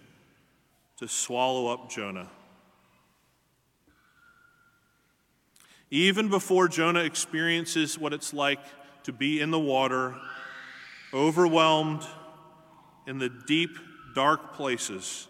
to 0.98 1.08
swallow 1.08 1.68
up 1.68 1.90
Jonah. 1.90 2.30
Even 5.90 6.30
before 6.30 6.68
Jonah 6.68 7.04
experiences 7.04 7.98
what 7.98 8.14
it's 8.14 8.34
like 8.34 8.60
to 9.04 9.14
be 9.14 9.40
in 9.40 9.52
the 9.52 9.60
water, 9.60 10.16
overwhelmed 11.14 12.04
in 13.06 13.20
the 13.20 13.30
deep, 13.30 13.78
dark 14.14 14.54
places, 14.54 15.28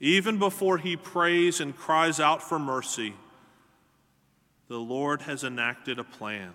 even 0.00 0.38
before 0.38 0.78
he 0.78 0.96
prays 0.96 1.60
and 1.60 1.76
cries 1.76 2.20
out 2.20 2.42
for 2.42 2.58
mercy, 2.58 3.14
the 4.68 4.78
Lord 4.78 5.22
has 5.22 5.44
enacted 5.44 5.98
a 5.98 6.04
plan. 6.04 6.52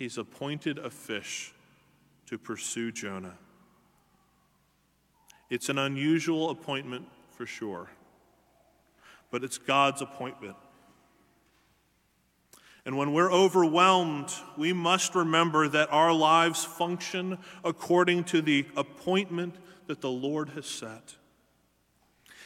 He's 0.00 0.16
appointed 0.16 0.78
a 0.78 0.88
fish 0.88 1.52
to 2.24 2.38
pursue 2.38 2.90
Jonah. 2.90 3.36
It's 5.50 5.68
an 5.68 5.76
unusual 5.76 6.48
appointment 6.48 7.06
for 7.36 7.44
sure, 7.44 7.90
but 9.30 9.44
it's 9.44 9.58
God's 9.58 10.00
appointment. 10.00 10.56
And 12.86 12.96
when 12.96 13.12
we're 13.12 13.30
overwhelmed, 13.30 14.32
we 14.56 14.72
must 14.72 15.14
remember 15.14 15.68
that 15.68 15.92
our 15.92 16.14
lives 16.14 16.64
function 16.64 17.36
according 17.62 18.24
to 18.24 18.40
the 18.40 18.66
appointment 18.78 19.56
that 19.86 20.00
the 20.00 20.08
Lord 20.08 20.48
has 20.50 20.64
set. 20.64 21.16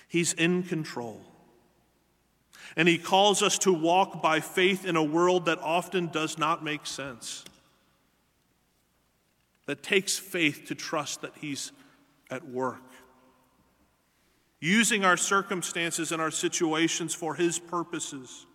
He's 0.09 0.33
in 0.33 0.65
control. 0.65 1.21
And 2.77 2.89
He 2.89 2.99
calls 2.99 3.43
us 3.43 3.59
to 3.59 3.73
walk 3.73 4.21
by 4.21 4.41
faith 4.41 4.85
in 4.85 4.97
a 4.97 5.03
world 5.03 5.47
that 5.47 5.59
often 5.61 6.09
does 6.09 6.39
not 6.39 6.65
make 6.65 6.87
sense, 6.87 7.45
that 9.67 9.83
takes 9.83 10.19
faith 10.19 10.65
to 10.67 10.75
trust 10.75 11.23
that 11.23 11.33
He's 11.41 11.73
at 12.31 12.49
work. 12.49 12.83
Using 14.61 15.05
our 15.05 15.17
circumstances 15.17 16.11
and 16.11 16.23
our 16.23 16.31
situations 16.31 17.15
for 17.15 17.35
His 17.35 17.59
purposes. 17.59 18.47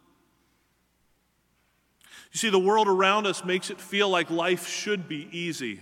You 2.31 2.37
see, 2.37 2.49
the 2.49 2.59
world 2.59 2.87
around 2.87 3.25
us 3.25 3.43
makes 3.43 3.69
it 3.69 3.79
feel 3.79 4.09
like 4.09 4.29
life 4.29 4.67
should 4.67 5.07
be 5.07 5.27
easy. 5.31 5.79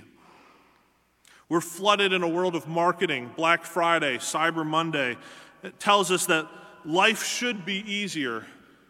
We're 1.50 1.62
flooded 1.62 2.14
in 2.14 2.24
a 2.24 2.28
world 2.28 2.56
of 2.56 2.68
marketing, 2.68 3.32
Black 3.36 3.64
Friday, 3.64 4.18
Cyber 4.18 4.66
Monday. 4.66 5.18
It 5.64 5.80
tells 5.80 6.12
us 6.12 6.26
that 6.26 6.48
life 6.88 7.24
should 7.24 7.66
be 7.66 7.84
easier. 7.92 8.48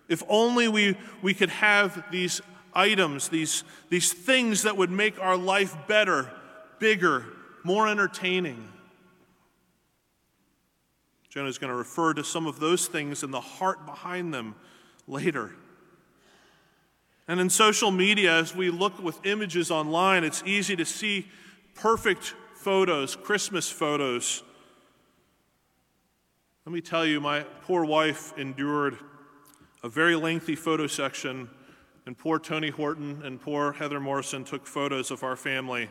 If 0.08 0.24
only 0.30 0.68
we, 0.68 0.98
we 1.22 1.34
could 1.34 1.50
have 1.50 2.10
these 2.12 2.40
items, 2.74 3.28
these, 3.28 3.64
these 3.90 4.14
things 4.14 4.64
that 4.64 4.78
would 4.78 4.92
make 4.92 5.20
our 5.20 5.36
life 5.36 5.76
better, 5.88 6.32
bigger, 6.80 7.26
more 7.64 7.88
entertaining. 7.88 8.72
Jonah 11.30 11.50
is 11.50 11.58
going 11.58 11.72
to 11.72 11.78
refer 11.78 12.14
to 12.14 12.24
some 12.24 12.48
of 12.48 12.60
those 12.60 12.88
things 12.88 13.24
and 13.24 13.34
the 13.34 13.42
heart 13.42 13.86
behind 13.86 14.34
them 14.34 14.56
later. 15.08 15.52
And 17.28 17.40
in 17.42 17.50
social 17.50 17.92
media, 17.92 18.34
as 18.38 18.56
we 18.56 18.70
look 18.70 19.02
with 19.04 19.26
images 19.26 19.70
online, 19.70 20.24
it's 20.24 20.42
easy 20.46 20.76
to 20.78 20.86
see 20.86 21.28
perfect 21.76 22.34
photos, 22.56 23.16
Christmas 23.16 23.70
photos. 23.70 24.44
Let 26.68 26.74
me 26.74 26.82
tell 26.82 27.06
you, 27.06 27.22
my 27.22 27.44
poor 27.62 27.86
wife 27.86 28.38
endured 28.38 28.98
a 29.84 29.88
very 29.88 30.18
lengthy 30.18 30.58
photo 30.58 30.86
section, 30.86 31.50
and 32.06 32.18
poor 32.18 32.40
Tony 32.40 32.72
Horton 32.72 33.22
and 33.24 33.40
poor 33.40 33.72
Heather 33.72 34.02
Morrison 34.02 34.44
took 34.44 34.68
photos 34.68 35.10
of 35.10 35.24
our 35.24 35.38
family. 35.38 35.90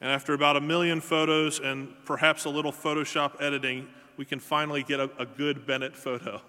And 0.00 0.10
after 0.10 0.34
about 0.34 0.56
a 0.56 0.60
million 0.60 1.00
photos 1.00 1.60
and 1.60 1.94
perhaps 2.06 2.44
a 2.44 2.48
little 2.50 2.72
Photoshop 2.72 3.40
editing, 3.40 3.86
we 4.16 4.24
can 4.24 4.40
finally 4.40 4.82
get 4.82 4.98
a, 4.98 5.08
a 5.16 5.24
good 5.24 5.64
Bennett 5.64 5.96
photo. 5.96 6.42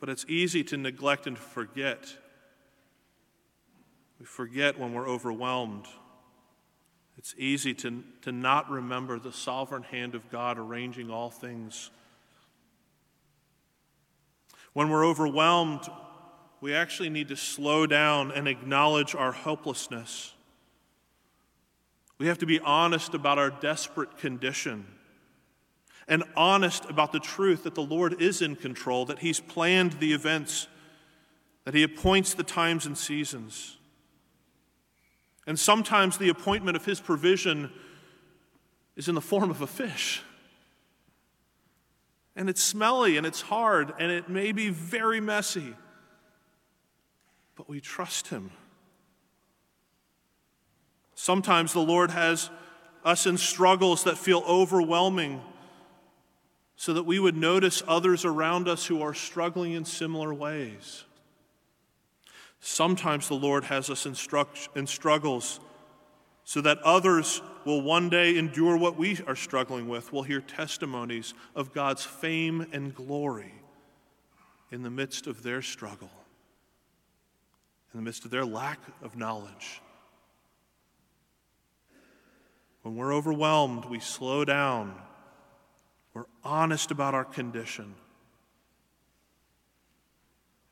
But 0.00 0.08
it's 0.08 0.26
easy 0.26 0.64
to 0.64 0.76
neglect 0.76 1.28
and 1.28 1.38
forget. 1.38 2.16
We 4.18 4.26
forget 4.26 4.80
when 4.80 4.94
we're 4.94 5.08
overwhelmed. 5.08 5.86
It's 7.24 7.34
easy 7.38 7.72
to, 7.76 8.04
to 8.20 8.32
not 8.32 8.70
remember 8.70 9.18
the 9.18 9.32
sovereign 9.32 9.82
hand 9.84 10.14
of 10.14 10.30
God 10.30 10.58
arranging 10.58 11.10
all 11.10 11.30
things. 11.30 11.88
When 14.74 14.90
we're 14.90 15.06
overwhelmed, 15.06 15.88
we 16.60 16.74
actually 16.74 17.08
need 17.08 17.28
to 17.28 17.36
slow 17.36 17.86
down 17.86 18.30
and 18.30 18.46
acknowledge 18.46 19.14
our 19.14 19.32
helplessness. 19.32 20.34
We 22.18 22.26
have 22.26 22.36
to 22.40 22.46
be 22.46 22.60
honest 22.60 23.14
about 23.14 23.38
our 23.38 23.48
desperate 23.48 24.18
condition 24.18 24.86
and 26.06 26.24
honest 26.36 26.84
about 26.90 27.12
the 27.12 27.20
truth 27.20 27.64
that 27.64 27.74
the 27.74 27.80
Lord 27.80 28.20
is 28.20 28.42
in 28.42 28.54
control, 28.54 29.06
that 29.06 29.20
He's 29.20 29.40
planned 29.40 29.92
the 29.94 30.12
events, 30.12 30.68
that 31.64 31.72
He 31.72 31.84
appoints 31.84 32.34
the 32.34 32.42
times 32.42 32.84
and 32.84 32.98
seasons. 32.98 33.78
And 35.46 35.58
sometimes 35.58 36.18
the 36.18 36.28
appointment 36.28 36.76
of 36.76 36.84
His 36.84 37.00
provision 37.00 37.70
is 38.96 39.08
in 39.08 39.14
the 39.14 39.20
form 39.20 39.50
of 39.50 39.60
a 39.60 39.66
fish. 39.66 40.22
And 42.36 42.48
it's 42.48 42.62
smelly 42.62 43.16
and 43.16 43.26
it's 43.26 43.42
hard 43.42 43.92
and 43.98 44.10
it 44.10 44.28
may 44.28 44.52
be 44.52 44.70
very 44.70 45.20
messy, 45.20 45.74
but 47.56 47.68
we 47.68 47.80
trust 47.80 48.28
Him. 48.28 48.50
Sometimes 51.14 51.72
the 51.72 51.80
Lord 51.80 52.10
has 52.10 52.50
us 53.04 53.26
in 53.26 53.36
struggles 53.36 54.04
that 54.04 54.18
feel 54.18 54.42
overwhelming 54.48 55.40
so 56.76 56.94
that 56.94 57.04
we 57.04 57.18
would 57.18 57.36
notice 57.36 57.82
others 57.86 58.24
around 58.24 58.68
us 58.68 58.86
who 58.86 59.00
are 59.00 59.14
struggling 59.14 59.72
in 59.72 59.84
similar 59.84 60.34
ways. 60.34 61.04
Sometimes 62.66 63.28
the 63.28 63.34
Lord 63.34 63.64
has 63.64 63.90
us 63.90 64.06
in, 64.06 64.14
struggles 64.86 65.60
so 66.44 66.60
that 66.62 66.78
others 66.78 67.42
will 67.66 67.82
one 67.82 68.08
day 68.08 68.38
endure 68.38 68.78
what 68.78 68.96
we 68.96 69.20
are 69.26 69.36
struggling 69.36 69.86
with, 69.86 70.14
will 70.14 70.22
hear 70.22 70.40
testimonies 70.40 71.34
of 71.54 71.74
God's 71.74 72.04
fame 72.04 72.66
and 72.72 72.94
glory 72.94 73.52
in 74.72 74.82
the 74.82 74.88
midst 74.88 75.26
of 75.26 75.42
their 75.42 75.60
struggle, 75.60 76.10
in 77.92 78.00
the 78.00 78.02
midst 78.02 78.24
of 78.24 78.30
their 78.30 78.46
lack 78.46 78.78
of 79.02 79.14
knowledge. 79.14 79.82
When 82.80 82.96
we're 82.96 83.12
overwhelmed, 83.12 83.84
we 83.84 84.00
slow 84.00 84.42
down. 84.42 84.94
We're 86.14 86.24
honest 86.42 86.90
about 86.90 87.12
our 87.12 87.26
condition. 87.26 87.94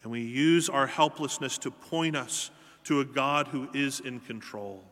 And 0.02 0.10
we 0.10 0.20
use 0.20 0.68
our 0.68 0.86
helplessness 0.86 1.58
to 1.58 1.70
point 1.70 2.16
us 2.16 2.50
to 2.84 3.00
a 3.00 3.04
God 3.04 3.48
who 3.48 3.68
is 3.72 4.00
in 4.00 4.20
control 4.20 4.84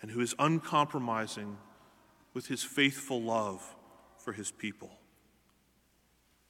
and 0.00 0.10
who 0.10 0.20
is 0.20 0.34
uncompromising 0.38 1.56
with 2.34 2.46
his 2.46 2.62
faithful 2.62 3.22
love 3.22 3.74
for 4.18 4.32
his 4.32 4.50
people. 4.50 4.90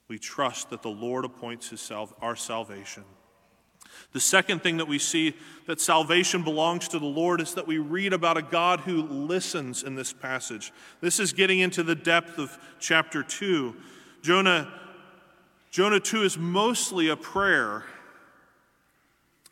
We 0.08 0.18
trust 0.18 0.70
that 0.70 0.82
the 0.82 0.90
Lord 0.90 1.24
appoints 1.24 1.70
his 1.70 1.80
sal- 1.80 2.14
our 2.20 2.36
salvation. 2.36 3.04
The 4.12 4.20
second 4.20 4.62
thing 4.62 4.78
that 4.78 4.88
we 4.88 4.98
see 4.98 5.34
that 5.66 5.80
salvation 5.80 6.42
belongs 6.42 6.88
to 6.88 6.98
the 6.98 7.06
Lord 7.06 7.40
is 7.40 7.54
that 7.54 7.66
we 7.66 7.78
read 7.78 8.12
about 8.12 8.36
a 8.36 8.42
God 8.42 8.80
who 8.80 9.02
listens 9.02 9.82
in 9.82 9.94
this 9.94 10.12
passage. 10.12 10.72
This 11.00 11.20
is 11.20 11.32
getting 11.32 11.60
into 11.60 11.82
the 11.82 11.94
depth 11.94 12.38
of 12.38 12.58
chapter 12.78 13.22
2. 13.22 13.74
Jonah, 14.22 14.72
Jonah 15.74 15.98
2 15.98 16.22
is 16.22 16.38
mostly 16.38 17.08
a 17.08 17.16
prayer. 17.16 17.82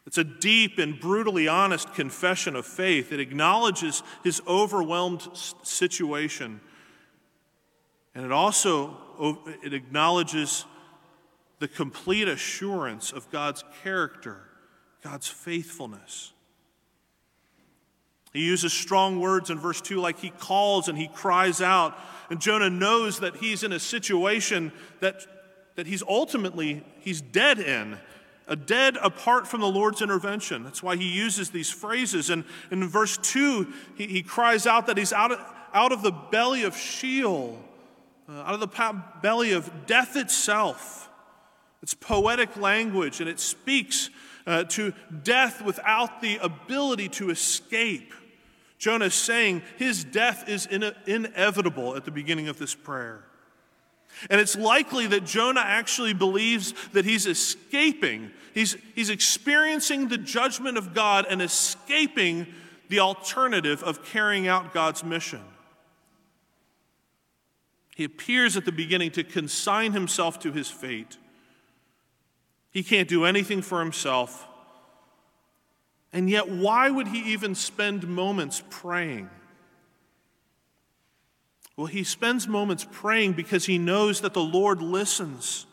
It's 0.06 0.18
a 0.18 0.22
deep 0.22 0.78
and 0.78 1.00
brutally 1.00 1.48
honest 1.48 1.92
confession 1.94 2.54
of 2.54 2.64
faith. 2.64 3.10
It 3.10 3.18
acknowledges 3.18 4.04
his 4.22 4.40
overwhelmed 4.46 5.28
situation. 5.64 6.60
And 8.14 8.24
it 8.24 8.30
also 8.30 8.96
it 9.64 9.74
acknowledges 9.74 10.64
the 11.58 11.66
complete 11.66 12.28
assurance 12.28 13.10
of 13.10 13.28
God's 13.32 13.64
character, 13.82 14.42
God's 15.02 15.26
faithfulness. 15.26 16.32
He 18.32 18.44
uses 18.44 18.72
strong 18.72 19.18
words 19.18 19.50
in 19.50 19.58
verse 19.58 19.80
2 19.80 19.98
like 19.98 20.20
he 20.20 20.30
calls 20.30 20.86
and 20.86 20.96
he 20.96 21.08
cries 21.08 21.60
out. 21.60 21.98
And 22.30 22.40
Jonah 22.40 22.70
knows 22.70 23.18
that 23.18 23.34
he's 23.38 23.64
in 23.64 23.72
a 23.72 23.80
situation 23.80 24.70
that, 25.00 25.26
that 25.76 25.86
he's 25.86 26.02
ultimately 26.02 26.84
he's 27.00 27.20
dead 27.20 27.58
in. 27.58 27.98
A 28.48 28.56
dead 28.56 28.96
apart 29.00 29.46
from 29.46 29.60
the 29.60 29.68
Lord's 29.68 30.02
intervention. 30.02 30.64
That's 30.64 30.82
why 30.82 30.96
he 30.96 31.08
uses 31.08 31.50
these 31.50 31.70
phrases. 31.70 32.28
And, 32.28 32.44
in 32.70 32.86
verse 32.88 33.16
2, 33.16 33.72
he, 33.96 34.06
he 34.08 34.22
cries 34.22 34.66
out 34.66 34.88
that 34.88 34.98
he's 34.98 35.12
out 35.12 35.30
of, 35.30 35.38
out 35.72 35.92
of 35.92 36.02
the 36.02 36.10
belly 36.10 36.64
of 36.64 36.76
Sheol, 36.76 37.62
uh, 38.28 38.32
out 38.32 38.54
of 38.54 38.60
the 38.60 39.02
belly 39.22 39.52
of 39.52 39.86
death 39.86 40.16
itself. 40.16 41.08
It's 41.82 41.94
poetic 41.94 42.56
language 42.56 43.20
and 43.20 43.28
it 43.28 43.40
speaks 43.40 44.10
uh, 44.46 44.64
to 44.64 44.92
death 45.22 45.62
without 45.62 46.20
the 46.20 46.38
ability 46.38 47.08
to 47.10 47.30
escape. 47.30 48.12
Jonah 48.78 49.06
is 49.06 49.14
saying 49.14 49.62
his 49.78 50.04
death 50.04 50.48
is 50.48 50.66
in- 50.66 50.94
inevitable 51.06 51.96
at 51.96 52.04
the 52.04 52.10
beginning 52.10 52.48
of 52.48 52.58
this 52.58 52.74
prayer. 52.74 53.24
And 54.30 54.40
it's 54.40 54.56
likely 54.56 55.06
that 55.08 55.24
Jonah 55.24 55.62
actually 55.64 56.14
believes 56.14 56.74
that 56.92 57.04
he's 57.04 57.26
escaping. 57.26 58.30
He's, 58.54 58.76
he's 58.94 59.10
experiencing 59.10 60.08
the 60.08 60.18
judgment 60.18 60.78
of 60.78 60.94
God 60.94 61.26
and 61.28 61.42
escaping 61.42 62.46
the 62.88 63.00
alternative 63.00 63.82
of 63.82 64.04
carrying 64.04 64.48
out 64.48 64.74
God's 64.74 65.02
mission. 65.02 65.40
He 67.94 68.04
appears 68.04 68.56
at 68.56 68.64
the 68.64 68.72
beginning 68.72 69.10
to 69.12 69.24
consign 69.24 69.92
himself 69.92 70.38
to 70.40 70.52
his 70.52 70.68
fate. 70.68 71.16
He 72.70 72.82
can't 72.82 73.08
do 73.08 73.24
anything 73.24 73.62
for 73.62 73.80
himself. 73.80 74.46
And 76.12 76.28
yet, 76.28 76.48
why 76.48 76.90
would 76.90 77.08
he 77.08 77.32
even 77.32 77.54
spend 77.54 78.06
moments 78.06 78.62
praying? 78.70 79.30
Well, 81.76 81.86
he 81.86 82.04
spends 82.04 82.46
moments 82.46 82.86
praying 82.90 83.32
because 83.32 83.66
he 83.66 83.78
knows 83.78 84.20
that 84.20 84.34
the 84.34 84.42
Lord 84.42 84.82
listens 84.82 85.66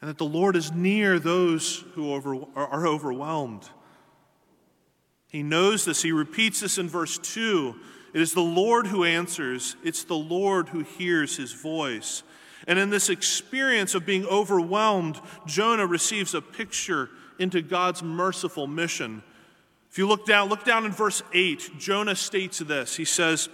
and 0.00 0.08
that 0.08 0.18
the 0.18 0.24
Lord 0.24 0.56
is 0.56 0.72
near 0.72 1.18
those 1.18 1.84
who 1.94 2.12
are 2.54 2.86
overwhelmed. 2.86 3.68
He 5.28 5.42
knows 5.42 5.84
this. 5.84 6.02
He 6.02 6.12
repeats 6.12 6.60
this 6.60 6.78
in 6.78 6.88
verse 6.88 7.18
2. 7.18 7.74
It 8.14 8.20
is 8.20 8.32
the 8.32 8.40
Lord 8.40 8.86
who 8.86 9.04
answers, 9.04 9.76
it's 9.84 10.04
the 10.04 10.14
Lord 10.14 10.70
who 10.70 10.80
hears 10.80 11.36
his 11.36 11.52
voice. 11.52 12.22
And 12.66 12.78
in 12.78 12.90
this 12.90 13.08
experience 13.10 13.94
of 13.94 14.06
being 14.06 14.24
overwhelmed, 14.26 15.20
Jonah 15.46 15.86
receives 15.86 16.34
a 16.34 16.40
picture 16.40 17.10
into 17.38 17.60
God's 17.60 18.02
merciful 18.02 18.66
mission. 18.66 19.22
If 19.90 19.98
you 19.98 20.08
look 20.08 20.26
down, 20.26 20.48
look 20.48 20.64
down 20.64 20.84
in 20.84 20.92
verse 20.92 21.22
8, 21.32 21.72
Jonah 21.78 22.16
states 22.16 22.58
this. 22.58 22.96
He 22.96 23.04
says, 23.04 23.48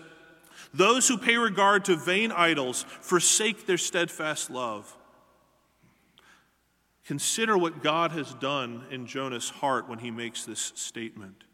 Those 0.75 1.07
who 1.07 1.17
pay 1.17 1.37
regard 1.37 1.85
to 1.85 1.95
vain 1.95 2.33
idols 2.33 2.85
forsake 3.01 3.65
their 3.65 3.79
steadfast 3.79 4.51
love. 4.51 4.97
Consider 7.07 7.57
what 7.57 7.83
God 7.83 8.11
has 8.11 8.35
done 8.35 8.85
in 8.91 9.07
Jonah's 9.07 9.51
heart 9.51 9.89
when 9.89 10.01
he 10.01 10.11
makes 10.11 10.45
this 10.45 10.73
statement. 10.75 11.45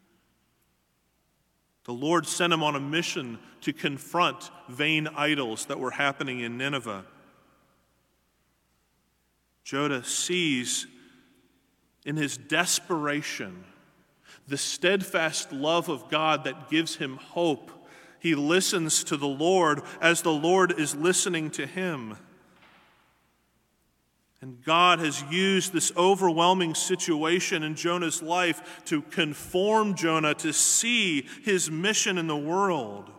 The 1.83 1.93
Lord 1.93 2.25
sent 2.25 2.51
him 2.51 2.63
on 2.63 2.75
a 2.75 2.79
mission 2.79 3.37
to 3.61 3.73
confront 3.73 4.49
vain 4.69 5.07
idols 5.07 5.65
that 5.65 5.79
were 5.79 5.91
happening 5.91 6.39
in 6.39 6.57
Nineveh. 6.57 7.05
Jonah 9.63 10.03
sees 10.03 10.87
in 12.05 12.15
his 12.15 12.37
desperation 12.37 13.65
the 14.47 14.57
steadfast 14.57 15.51
love 15.51 15.89
of 15.89 16.09
God 16.09 16.45
that 16.45 16.69
gives 16.69 16.95
him 16.95 17.17
hope. 17.17 17.71
He 18.21 18.35
listens 18.35 19.03
to 19.05 19.17
the 19.17 19.27
Lord 19.27 19.81
as 19.99 20.21
the 20.21 20.31
Lord 20.31 20.79
is 20.79 20.95
listening 20.95 21.49
to 21.51 21.65
him. 21.65 22.17
And 24.41 24.63
God 24.63 24.99
has 24.99 25.23
used 25.31 25.73
this 25.73 25.91
overwhelming 25.97 26.75
situation 26.75 27.63
in 27.63 27.73
Jonah's 27.73 28.21
life 28.21 28.83
to 28.85 29.01
conform 29.01 29.95
Jonah 29.95 30.35
to 30.35 30.53
see 30.53 31.27
his 31.43 31.71
mission 31.71 32.19
in 32.19 32.27
the 32.27 32.37
world. 32.37 33.09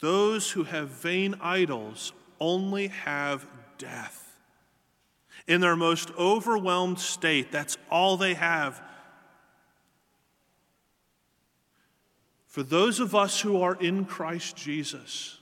Those 0.00 0.50
who 0.50 0.64
have 0.64 0.88
vain 0.88 1.36
idols 1.40 2.12
only 2.40 2.88
have 2.88 3.46
death. 3.78 4.36
In 5.46 5.60
their 5.60 5.76
most 5.76 6.10
overwhelmed 6.18 6.98
state, 6.98 7.52
that's 7.52 7.78
all 7.92 8.16
they 8.16 8.34
have. 8.34 8.82
For 12.50 12.64
those 12.64 12.98
of 12.98 13.14
us 13.14 13.40
who 13.40 13.62
are 13.62 13.76
in 13.76 14.04
Christ 14.04 14.56
Jesus, 14.56 15.38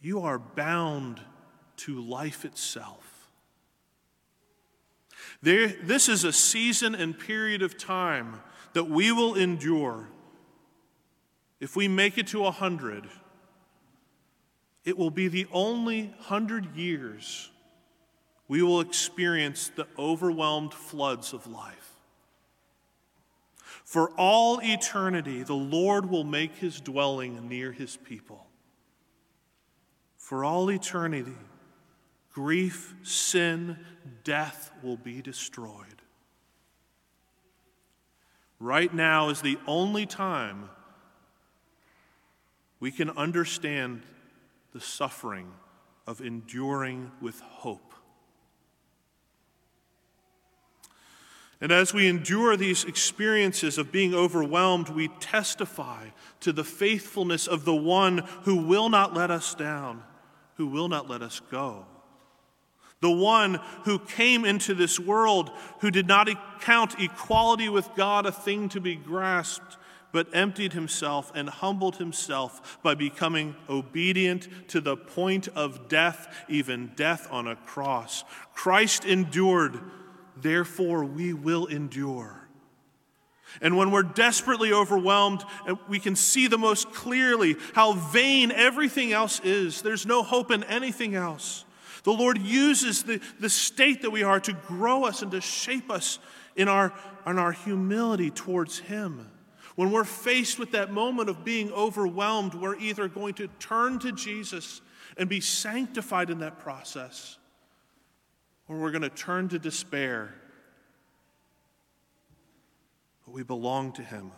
you 0.00 0.22
are 0.22 0.38
bound 0.38 1.20
to 1.76 2.00
life 2.00 2.46
itself. 2.46 3.28
There, 5.42 5.68
this 5.68 6.08
is 6.08 6.24
a 6.24 6.32
season 6.32 6.94
and 6.94 7.18
period 7.18 7.60
of 7.60 7.76
time 7.76 8.40
that 8.72 8.84
we 8.84 9.12
will 9.12 9.34
endure. 9.34 10.08
If 11.60 11.76
we 11.76 11.88
make 11.88 12.16
it 12.16 12.28
to 12.28 12.46
a 12.46 12.50
hundred, 12.50 13.06
it 14.86 14.96
will 14.96 15.10
be 15.10 15.28
the 15.28 15.46
only 15.52 16.14
hundred 16.20 16.74
years 16.74 17.50
we 18.48 18.62
will 18.62 18.80
experience 18.80 19.70
the 19.76 19.86
overwhelmed 19.98 20.72
floods 20.72 21.34
of 21.34 21.46
life. 21.46 21.91
For 23.92 24.08
all 24.16 24.58
eternity, 24.62 25.42
the 25.42 25.52
Lord 25.52 26.08
will 26.08 26.24
make 26.24 26.54
his 26.54 26.80
dwelling 26.80 27.46
near 27.46 27.72
his 27.72 27.94
people. 27.94 28.46
For 30.16 30.46
all 30.46 30.70
eternity, 30.70 31.36
grief, 32.32 32.94
sin, 33.02 33.76
death 34.24 34.72
will 34.82 34.96
be 34.96 35.20
destroyed. 35.20 36.00
Right 38.58 38.94
now 38.94 39.28
is 39.28 39.42
the 39.42 39.58
only 39.66 40.06
time 40.06 40.70
we 42.80 42.90
can 42.90 43.10
understand 43.10 44.04
the 44.72 44.80
suffering 44.80 45.52
of 46.06 46.22
enduring 46.22 47.12
with 47.20 47.40
hope. 47.40 47.91
And 51.62 51.70
as 51.70 51.94
we 51.94 52.08
endure 52.08 52.56
these 52.56 52.82
experiences 52.82 53.78
of 53.78 53.92
being 53.92 54.14
overwhelmed, 54.14 54.88
we 54.88 55.06
testify 55.20 56.08
to 56.40 56.52
the 56.52 56.64
faithfulness 56.64 57.46
of 57.46 57.64
the 57.64 57.74
one 57.74 58.24
who 58.42 58.56
will 58.56 58.88
not 58.88 59.14
let 59.14 59.30
us 59.30 59.54
down, 59.54 60.02
who 60.56 60.66
will 60.66 60.88
not 60.88 61.08
let 61.08 61.22
us 61.22 61.40
go. 61.52 61.86
The 63.00 63.12
one 63.12 63.60
who 63.84 64.00
came 64.00 64.44
into 64.44 64.74
this 64.74 64.98
world, 64.98 65.52
who 65.80 65.92
did 65.92 66.08
not 66.08 66.28
count 66.62 66.98
equality 66.98 67.68
with 67.68 67.88
God 67.94 68.26
a 68.26 68.32
thing 68.32 68.68
to 68.70 68.80
be 68.80 68.96
grasped, 68.96 69.76
but 70.10 70.34
emptied 70.34 70.72
himself 70.72 71.30
and 71.32 71.48
humbled 71.48 71.96
himself 71.96 72.78
by 72.82 72.96
becoming 72.96 73.54
obedient 73.68 74.48
to 74.68 74.80
the 74.80 74.96
point 74.96 75.46
of 75.54 75.88
death, 75.88 76.44
even 76.48 76.90
death 76.96 77.28
on 77.30 77.46
a 77.46 77.54
cross. 77.54 78.24
Christ 78.52 79.04
endured 79.04 79.80
Therefore, 80.36 81.04
we 81.04 81.32
will 81.32 81.66
endure. 81.66 82.38
And 83.60 83.76
when 83.76 83.90
we're 83.90 84.02
desperately 84.02 84.72
overwhelmed, 84.72 85.44
we 85.88 85.98
can 85.98 86.16
see 86.16 86.46
the 86.46 86.58
most 86.58 86.92
clearly 86.92 87.56
how 87.74 87.92
vain 87.92 88.50
everything 88.50 89.12
else 89.12 89.40
is. 89.44 89.82
There's 89.82 90.06
no 90.06 90.22
hope 90.22 90.50
in 90.50 90.64
anything 90.64 91.14
else. 91.14 91.64
The 92.04 92.12
Lord 92.12 92.38
uses 92.38 93.02
the, 93.02 93.20
the 93.38 93.50
state 93.50 94.02
that 94.02 94.10
we 94.10 94.22
are 94.22 94.40
to 94.40 94.52
grow 94.52 95.04
us 95.04 95.22
and 95.22 95.30
to 95.32 95.40
shape 95.40 95.90
us 95.90 96.18
in 96.56 96.68
our, 96.68 96.92
in 97.26 97.38
our 97.38 97.52
humility 97.52 98.30
towards 98.30 98.78
Him. 98.78 99.28
When 99.76 99.90
we're 99.90 100.04
faced 100.04 100.58
with 100.58 100.72
that 100.72 100.92
moment 100.92 101.28
of 101.28 101.44
being 101.44 101.70
overwhelmed, 101.72 102.54
we're 102.54 102.76
either 102.76 103.08
going 103.08 103.34
to 103.34 103.48
turn 103.58 103.98
to 104.00 104.12
Jesus 104.12 104.80
and 105.16 105.28
be 105.28 105.40
sanctified 105.40 106.30
in 106.30 106.40
that 106.40 106.58
process, 106.58 107.38
or 108.72 108.80
we're 108.80 108.90
going 108.90 109.02
to 109.02 109.10
turn 109.10 109.48
to 109.50 109.58
despair. 109.58 110.34
But 113.24 113.34
we 113.34 113.42
belong 113.42 113.92
to 113.92 114.02
Him. 114.02 114.32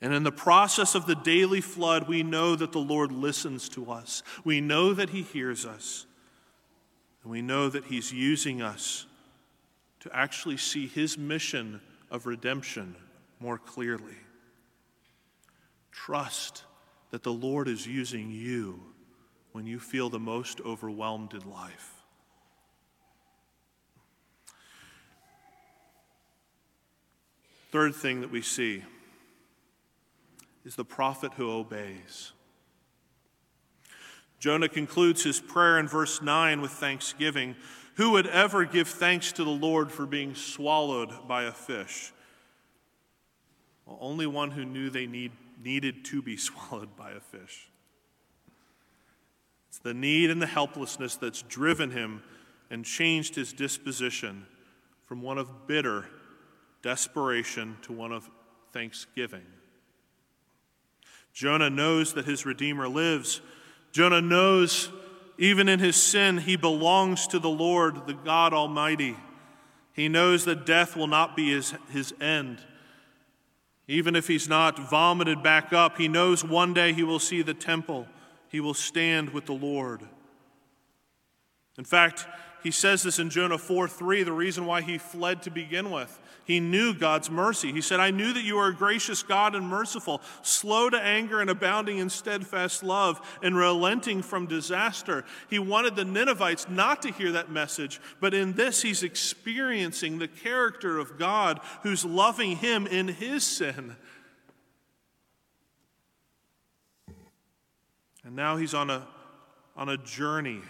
And 0.00 0.12
in 0.12 0.24
the 0.24 0.32
process 0.32 0.94
of 0.94 1.06
the 1.06 1.14
daily 1.14 1.60
flood, 1.60 2.08
we 2.08 2.22
know 2.22 2.56
that 2.56 2.72
the 2.72 2.80
Lord 2.80 3.12
listens 3.12 3.68
to 3.70 3.90
us. 3.90 4.22
We 4.44 4.60
know 4.60 4.94
that 4.94 5.10
He 5.10 5.22
hears 5.22 5.64
us. 5.64 6.06
And 7.22 7.30
we 7.30 7.40
know 7.40 7.68
that 7.68 7.84
He's 7.84 8.12
using 8.12 8.62
us 8.62 9.06
to 10.00 10.10
actually 10.12 10.56
see 10.56 10.86
His 10.88 11.16
mission 11.16 11.80
of 12.10 12.26
redemption 12.26 12.96
more 13.38 13.58
clearly. 13.58 14.16
Trust 15.92 16.64
that 17.10 17.22
the 17.22 17.32
Lord 17.32 17.68
is 17.68 17.86
using 17.86 18.30
you 18.30 18.80
when 19.52 19.66
you 19.66 19.78
feel 19.78 20.10
the 20.10 20.18
most 20.18 20.60
overwhelmed 20.60 21.32
in 21.32 21.48
life. 21.50 21.97
Third 27.70 27.94
thing 27.94 28.22
that 28.22 28.30
we 28.30 28.40
see 28.40 28.82
is 30.64 30.74
the 30.74 30.84
prophet 30.84 31.32
who 31.34 31.50
obeys. 31.50 32.32
Jonah 34.38 34.68
concludes 34.68 35.24
his 35.24 35.40
prayer 35.40 35.78
in 35.78 35.88
verse 35.88 36.22
9 36.22 36.60
with 36.60 36.70
thanksgiving. 36.70 37.56
Who 37.96 38.12
would 38.12 38.26
ever 38.26 38.64
give 38.64 38.88
thanks 38.88 39.32
to 39.32 39.44
the 39.44 39.50
Lord 39.50 39.90
for 39.90 40.06
being 40.06 40.34
swallowed 40.34 41.10
by 41.26 41.44
a 41.44 41.52
fish? 41.52 42.12
Well, 43.84 43.98
only 44.00 44.26
one 44.26 44.52
who 44.52 44.64
knew 44.64 44.88
they 44.88 45.06
need, 45.06 45.32
needed 45.62 46.04
to 46.06 46.22
be 46.22 46.36
swallowed 46.38 46.96
by 46.96 47.10
a 47.10 47.20
fish. 47.20 47.68
It's 49.68 49.78
the 49.78 49.94
need 49.94 50.30
and 50.30 50.40
the 50.40 50.46
helplessness 50.46 51.16
that's 51.16 51.42
driven 51.42 51.90
him 51.90 52.22
and 52.70 52.84
changed 52.84 53.34
his 53.34 53.52
disposition 53.52 54.46
from 55.06 55.20
one 55.20 55.38
of 55.38 55.66
bitter 55.66 56.06
desperation 56.82 57.76
to 57.82 57.92
one 57.92 58.12
of 58.12 58.28
thanksgiving. 58.72 59.46
Jonah 61.32 61.70
knows 61.70 62.14
that 62.14 62.24
his 62.24 62.44
Redeemer 62.44 62.88
lives. 62.88 63.40
Jonah 63.92 64.20
knows, 64.20 64.90
even 65.38 65.68
in 65.68 65.78
his 65.78 65.96
sin, 65.96 66.38
he 66.38 66.56
belongs 66.56 67.26
to 67.28 67.38
the 67.38 67.48
Lord, 67.48 68.06
the 68.06 68.14
God 68.14 68.52
Almighty. 68.52 69.16
He 69.92 70.08
knows 70.08 70.44
that 70.44 70.66
death 70.66 70.96
will 70.96 71.06
not 71.06 71.36
be 71.36 71.50
his, 71.50 71.74
his 71.90 72.12
end. 72.20 72.58
Even 73.86 74.14
if 74.14 74.28
he's 74.28 74.48
not 74.48 74.90
vomited 74.90 75.42
back 75.42 75.72
up, 75.72 75.96
he 75.96 76.08
knows 76.08 76.44
one 76.44 76.74
day 76.74 76.92
he 76.92 77.02
will 77.02 77.18
see 77.18 77.42
the 77.42 77.54
temple. 77.54 78.06
He 78.48 78.60
will 78.60 78.74
stand 78.74 79.30
with 79.30 79.46
the 79.46 79.54
Lord. 79.54 80.02
In 81.78 81.84
fact, 81.84 82.26
he 82.62 82.70
says 82.70 83.02
this 83.02 83.18
in 83.18 83.30
Jonah 83.30 83.58
4 83.58 83.88
3, 83.88 84.22
the 84.24 84.32
reason 84.32 84.66
why 84.66 84.80
he 84.80 84.98
fled 84.98 85.42
to 85.42 85.50
begin 85.50 85.90
with. 85.90 86.18
He 86.44 86.60
knew 86.60 86.94
God's 86.94 87.30
mercy. 87.30 87.72
He 87.72 87.80
said, 87.80 88.00
I 88.00 88.10
knew 88.10 88.32
that 88.32 88.42
you 88.42 88.58
are 88.58 88.68
a 88.68 88.74
gracious 88.74 89.22
God 89.22 89.54
and 89.54 89.68
merciful, 89.68 90.22
slow 90.42 90.88
to 90.88 90.98
anger 90.98 91.40
and 91.40 91.50
abounding 91.50 91.98
in 91.98 92.08
steadfast 92.08 92.82
love, 92.82 93.20
and 93.42 93.56
relenting 93.56 94.22
from 94.22 94.46
disaster. 94.46 95.24
He 95.50 95.58
wanted 95.58 95.94
the 95.94 96.04
Ninevites 96.04 96.68
not 96.68 97.02
to 97.02 97.12
hear 97.12 97.32
that 97.32 97.50
message, 97.50 98.00
but 98.18 98.34
in 98.34 98.54
this, 98.54 98.82
he's 98.82 99.02
experiencing 99.02 100.18
the 100.18 100.28
character 100.28 100.98
of 100.98 101.18
God 101.18 101.60
who's 101.82 102.04
loving 102.04 102.56
him 102.56 102.86
in 102.86 103.08
his 103.08 103.44
sin. 103.44 103.94
And 108.24 108.34
now 108.34 108.56
he's 108.56 108.74
on 108.74 108.90
a, 108.90 109.06
on 109.76 109.88
a 109.88 109.96
journey 109.98 110.60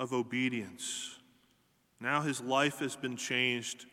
of 0.00 0.14
obedience. 0.14 1.18
Now 2.00 2.22
his 2.22 2.40
life 2.40 2.78
has 2.78 2.96
been 2.96 3.16
changed 3.16 3.84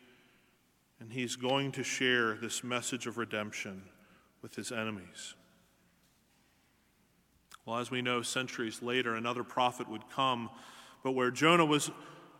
and 0.98 1.12
he's 1.12 1.36
going 1.36 1.70
to 1.72 1.84
share 1.84 2.34
this 2.34 2.64
message 2.64 3.06
of 3.06 3.18
redemption 3.18 3.82
with 4.40 4.56
his 4.56 4.72
enemies. 4.72 5.34
Well, 7.66 7.78
as 7.78 7.90
we 7.90 8.00
know, 8.00 8.22
centuries 8.22 8.80
later, 8.80 9.14
another 9.14 9.44
prophet 9.44 9.88
would 9.90 10.08
come, 10.08 10.48
but 11.04 11.12
where 11.12 11.30
Jonah 11.30 11.66
was, 11.66 11.90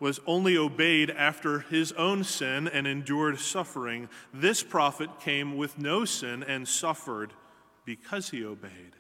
was 0.01 0.19
only 0.27 0.57
obeyed 0.57 1.11
after 1.11 1.61
his 1.61 1.93
own 1.93 2.25
sin 2.25 2.69
and 2.69 2.87
endured 2.87 3.39
suffering, 3.39 4.09
this 4.33 4.63
prophet 4.63 5.21
came 5.21 5.59
with 5.59 5.79
no 5.79 6.07
sin 6.07 6.43
and 6.43 6.67
suffered 6.67 7.35
because 7.85 8.31
he 8.31 8.43
obeyed. 8.43 8.97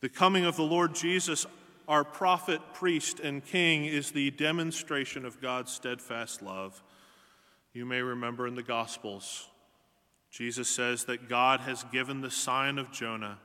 The 0.00 0.08
coming 0.08 0.44
of 0.44 0.54
the 0.54 0.62
Lord 0.62 0.94
Jesus 0.94 1.46
our 1.88 2.04
prophet, 2.04 2.60
priest, 2.74 3.20
and 3.20 3.44
king 3.44 3.84
is 3.84 4.10
the 4.10 4.30
demonstration 4.32 5.24
of 5.24 5.40
God's 5.40 5.72
steadfast 5.72 6.42
love. 6.42 6.82
You 7.72 7.86
may 7.86 8.02
remember 8.02 8.46
in 8.46 8.54
the 8.54 8.62
Gospels, 8.62 9.48
Jesus 10.30 10.68
says 10.68 11.04
that 11.04 11.28
God 11.28 11.60
has 11.60 11.84
given 11.92 12.20
the 12.20 12.30
sign 12.30 12.78
of 12.78 12.90
Jonah 12.90 13.38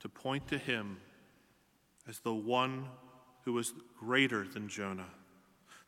to 0.00 0.08
point 0.08 0.48
to 0.48 0.58
him 0.58 0.98
as 2.08 2.18
the 2.20 2.34
one 2.34 2.86
who 3.44 3.52
was 3.52 3.72
greater 3.98 4.46
than 4.46 4.68
Jonah. 4.68 5.08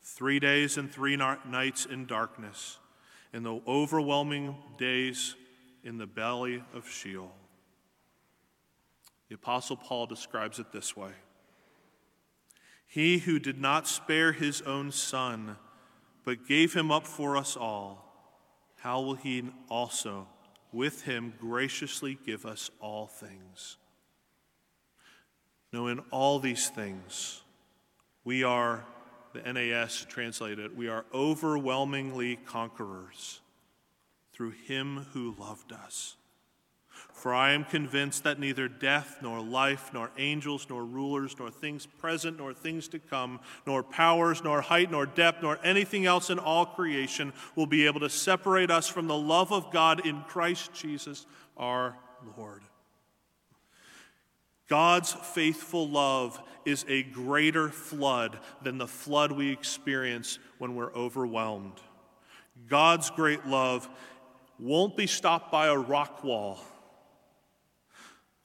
Three 0.02 0.38
days 0.38 0.76
and 0.76 0.90
three 0.90 1.16
nights 1.16 1.86
in 1.86 2.06
darkness, 2.06 2.78
in 3.32 3.42
the 3.42 3.60
overwhelming 3.66 4.56
days 4.78 5.34
in 5.82 5.98
the 5.98 6.06
belly 6.06 6.62
of 6.74 6.88
Sheol. 6.88 7.32
The 9.28 9.34
Apostle 9.34 9.76
Paul 9.76 10.06
describes 10.06 10.58
it 10.58 10.72
this 10.72 10.96
way 10.96 11.10
he 12.86 13.18
who 13.18 13.38
did 13.38 13.60
not 13.60 13.88
spare 13.88 14.32
his 14.32 14.62
own 14.62 14.92
son, 14.92 15.56
but 16.24 16.46
gave 16.46 16.74
him 16.74 16.90
up 16.90 17.06
for 17.06 17.36
us 17.36 17.56
all, 17.56 18.04
how 18.76 19.00
will 19.00 19.14
he 19.14 19.42
also 19.68 20.28
with 20.72 21.02
him 21.02 21.32
graciously 21.40 22.18
give 22.26 22.44
us 22.44 22.70
all 22.80 23.06
things? 23.06 23.78
No, 25.72 25.88
in 25.88 26.00
all 26.10 26.38
these 26.38 26.68
things, 26.68 27.42
we 28.24 28.44
are, 28.44 28.84
the 29.32 29.52
NAS 29.52 30.06
translated, 30.08 30.76
we 30.76 30.88
are 30.88 31.04
overwhelmingly 31.12 32.36
conquerors 32.36 33.40
through 34.32 34.50
him 34.50 35.06
who 35.12 35.34
loved 35.38 35.72
us. 35.72 36.16
For 37.14 37.32
I 37.32 37.52
am 37.52 37.64
convinced 37.64 38.24
that 38.24 38.40
neither 38.40 38.66
death, 38.68 39.18
nor 39.22 39.40
life, 39.40 39.90
nor 39.94 40.10
angels, 40.18 40.66
nor 40.68 40.84
rulers, 40.84 41.36
nor 41.38 41.48
things 41.48 41.86
present, 41.86 42.38
nor 42.38 42.52
things 42.52 42.88
to 42.88 42.98
come, 42.98 43.38
nor 43.66 43.84
powers, 43.84 44.42
nor 44.42 44.60
height, 44.60 44.90
nor 44.90 45.06
depth, 45.06 45.40
nor 45.40 45.58
anything 45.62 46.06
else 46.06 46.28
in 46.28 46.40
all 46.40 46.66
creation 46.66 47.32
will 47.54 47.66
be 47.66 47.86
able 47.86 48.00
to 48.00 48.10
separate 48.10 48.68
us 48.68 48.88
from 48.88 49.06
the 49.06 49.16
love 49.16 49.52
of 49.52 49.70
God 49.70 50.04
in 50.04 50.22
Christ 50.22 50.74
Jesus 50.74 51.24
our 51.56 51.96
Lord. 52.36 52.62
God's 54.68 55.12
faithful 55.12 55.88
love 55.88 56.42
is 56.64 56.84
a 56.88 57.04
greater 57.04 57.68
flood 57.68 58.40
than 58.60 58.76
the 58.76 58.88
flood 58.88 59.30
we 59.30 59.52
experience 59.52 60.40
when 60.58 60.74
we're 60.74 60.92
overwhelmed. 60.94 61.80
God's 62.68 63.08
great 63.10 63.46
love 63.46 63.88
won't 64.58 64.96
be 64.96 65.06
stopped 65.06 65.52
by 65.52 65.68
a 65.68 65.78
rock 65.78 66.24
wall. 66.24 66.58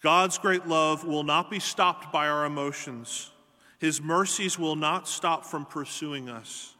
God's 0.01 0.37
great 0.37 0.65
love 0.65 1.03
will 1.03 1.23
not 1.23 1.51
be 1.51 1.59
stopped 1.59 2.11
by 2.11 2.27
our 2.27 2.45
emotions. 2.45 3.31
His 3.79 4.01
mercies 4.01 4.57
will 4.57 4.75
not 4.75 5.07
stop 5.07 5.45
from 5.45 5.65
pursuing 5.65 6.29
us. 6.29 6.75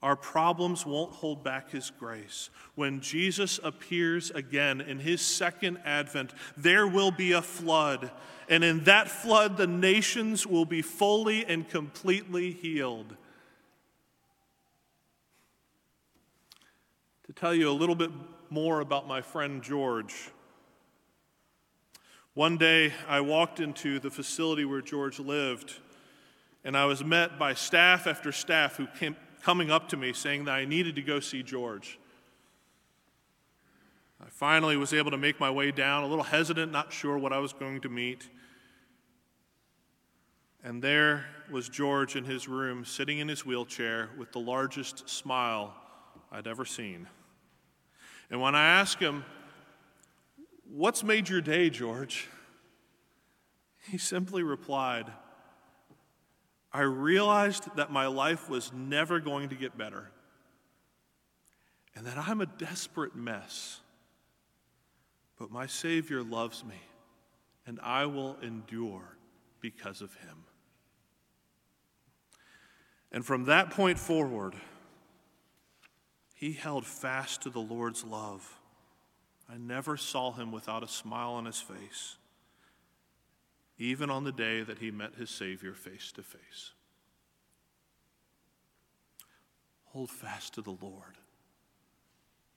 Our 0.00 0.14
problems 0.14 0.86
won't 0.86 1.12
hold 1.12 1.42
back 1.42 1.70
His 1.70 1.90
grace. 1.90 2.50
When 2.76 3.00
Jesus 3.00 3.58
appears 3.64 4.30
again 4.30 4.80
in 4.80 5.00
His 5.00 5.20
second 5.20 5.78
advent, 5.84 6.32
there 6.56 6.86
will 6.86 7.10
be 7.10 7.32
a 7.32 7.42
flood. 7.42 8.12
And 8.48 8.62
in 8.62 8.84
that 8.84 9.08
flood, 9.08 9.56
the 9.56 9.66
nations 9.66 10.46
will 10.46 10.64
be 10.64 10.82
fully 10.82 11.44
and 11.44 11.68
completely 11.68 12.52
healed. 12.52 13.16
To 17.26 17.32
tell 17.32 17.54
you 17.54 17.68
a 17.68 17.72
little 17.72 17.96
bit 17.96 18.12
more 18.50 18.80
about 18.80 19.08
my 19.08 19.20
friend 19.20 19.62
George, 19.62 20.30
one 22.38 22.56
day 22.56 22.92
I 23.08 23.20
walked 23.20 23.58
into 23.58 23.98
the 23.98 24.12
facility 24.12 24.64
where 24.64 24.80
George 24.80 25.18
lived, 25.18 25.80
and 26.62 26.76
I 26.76 26.84
was 26.84 27.02
met 27.02 27.36
by 27.36 27.54
staff 27.54 28.06
after 28.06 28.30
staff 28.30 28.76
who 28.76 28.86
came 28.86 29.16
coming 29.42 29.72
up 29.72 29.88
to 29.88 29.96
me 29.96 30.12
saying 30.12 30.44
that 30.44 30.52
I 30.52 30.64
needed 30.64 30.94
to 30.94 31.02
go 31.02 31.18
see 31.18 31.42
George. 31.42 31.98
I 34.24 34.28
finally 34.30 34.76
was 34.76 34.94
able 34.94 35.10
to 35.10 35.18
make 35.18 35.40
my 35.40 35.50
way 35.50 35.72
down, 35.72 36.04
a 36.04 36.06
little 36.06 36.22
hesitant, 36.22 36.70
not 36.70 36.92
sure 36.92 37.18
what 37.18 37.32
I 37.32 37.38
was 37.38 37.52
going 37.52 37.80
to 37.80 37.88
meet. 37.88 38.28
And 40.62 40.80
there 40.80 41.24
was 41.50 41.68
George 41.68 42.14
in 42.14 42.22
his 42.22 42.46
room, 42.46 42.84
sitting 42.84 43.18
in 43.18 43.26
his 43.26 43.44
wheelchair 43.44 44.10
with 44.16 44.30
the 44.30 44.38
largest 44.38 45.08
smile 45.08 45.74
I'd 46.30 46.46
ever 46.46 46.64
seen. 46.64 47.08
And 48.30 48.40
when 48.40 48.54
I 48.54 48.64
asked 48.64 49.00
him, 49.00 49.24
What's 50.70 51.02
made 51.02 51.28
your 51.28 51.40
day, 51.40 51.70
George? 51.70 52.28
He 53.90 53.98
simply 53.98 54.42
replied, 54.42 55.10
I 56.72 56.82
realized 56.82 57.74
that 57.76 57.90
my 57.90 58.06
life 58.06 58.50
was 58.50 58.72
never 58.72 59.18
going 59.18 59.48
to 59.48 59.54
get 59.54 59.78
better 59.78 60.10
and 61.98 62.06
that 62.06 62.16
I'm 62.16 62.40
a 62.40 62.46
desperate 62.46 63.16
mess. 63.16 63.80
But 65.36 65.50
my 65.50 65.66
Savior 65.66 66.22
loves 66.22 66.64
me, 66.64 66.80
and 67.66 67.80
I 67.82 68.06
will 68.06 68.36
endure 68.40 69.16
because 69.60 70.00
of 70.00 70.14
him. 70.14 70.44
And 73.10 73.26
from 73.26 73.46
that 73.46 73.70
point 73.70 73.98
forward, 73.98 74.54
he 76.34 76.52
held 76.52 76.86
fast 76.86 77.42
to 77.42 77.50
the 77.50 77.58
Lord's 77.58 78.04
love. 78.04 78.57
I 79.48 79.56
never 79.56 79.96
saw 79.96 80.32
him 80.32 80.52
without 80.52 80.82
a 80.82 80.88
smile 80.88 81.32
on 81.32 81.46
his 81.46 81.60
face 81.60 82.16
even 83.78 84.10
on 84.10 84.24
the 84.24 84.32
day 84.32 84.62
that 84.62 84.78
he 84.78 84.90
met 84.90 85.14
his 85.14 85.30
Savior 85.30 85.72
face 85.72 86.10
to 86.12 86.22
face. 86.22 86.72
Hold 89.92 90.10
fast 90.10 90.54
to 90.54 90.62
the 90.62 90.76
Lord. 90.82 91.16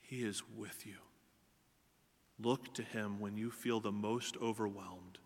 He 0.01 0.23
is 0.23 0.41
with 0.57 0.85
you. 0.85 0.97
Look 2.39 2.73
to 2.73 2.83
him 2.83 3.19
when 3.19 3.37
you 3.37 3.51
feel 3.51 3.79
the 3.79 3.91
most 3.91 4.35
overwhelmed 4.41 5.19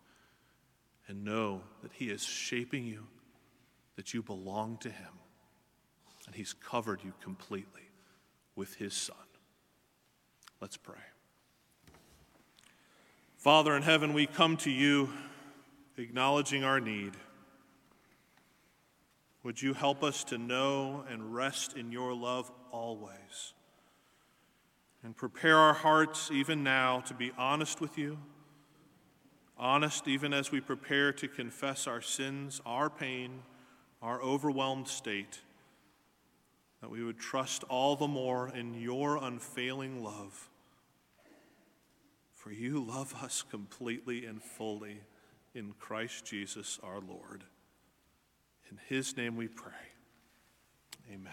and 1.08 1.24
know 1.24 1.62
that 1.82 1.92
he 1.94 2.10
is 2.10 2.22
shaping 2.22 2.84
you, 2.84 3.06
that 3.96 4.12
you 4.12 4.22
belong 4.22 4.76
to 4.78 4.90
him, 4.90 5.12
and 6.26 6.34
he's 6.34 6.52
covered 6.52 7.02
you 7.02 7.14
completely 7.22 7.88
with 8.54 8.74
his 8.74 8.92
Son. 8.92 9.16
Let's 10.60 10.76
pray. 10.76 11.15
Father 13.46 13.76
in 13.76 13.82
heaven, 13.82 14.12
we 14.12 14.26
come 14.26 14.56
to 14.56 14.72
you 14.72 15.08
acknowledging 15.96 16.64
our 16.64 16.80
need. 16.80 17.12
Would 19.44 19.62
you 19.62 19.72
help 19.72 20.02
us 20.02 20.24
to 20.24 20.36
know 20.36 21.04
and 21.08 21.32
rest 21.32 21.76
in 21.76 21.92
your 21.92 22.12
love 22.12 22.50
always? 22.72 23.54
And 25.04 25.16
prepare 25.16 25.58
our 25.58 25.74
hearts 25.74 26.28
even 26.32 26.64
now 26.64 27.02
to 27.02 27.14
be 27.14 27.30
honest 27.38 27.80
with 27.80 27.96
you, 27.96 28.18
honest 29.56 30.08
even 30.08 30.32
as 30.32 30.50
we 30.50 30.60
prepare 30.60 31.12
to 31.12 31.28
confess 31.28 31.86
our 31.86 32.02
sins, 32.02 32.60
our 32.66 32.90
pain, 32.90 33.44
our 34.02 34.20
overwhelmed 34.20 34.88
state, 34.88 35.38
that 36.80 36.90
we 36.90 37.04
would 37.04 37.20
trust 37.20 37.62
all 37.68 37.94
the 37.94 38.08
more 38.08 38.48
in 38.48 38.74
your 38.74 39.16
unfailing 39.18 40.02
love. 40.02 40.50
For 42.46 42.52
you 42.52 42.78
love 42.78 43.12
us 43.24 43.42
completely 43.42 44.24
and 44.24 44.40
fully 44.40 45.00
in 45.52 45.72
Christ 45.80 46.24
Jesus 46.26 46.78
our 46.80 47.00
Lord. 47.00 47.42
In 48.70 48.78
his 48.86 49.16
name 49.16 49.34
we 49.34 49.48
pray. 49.48 49.72
Amen. 51.12 51.32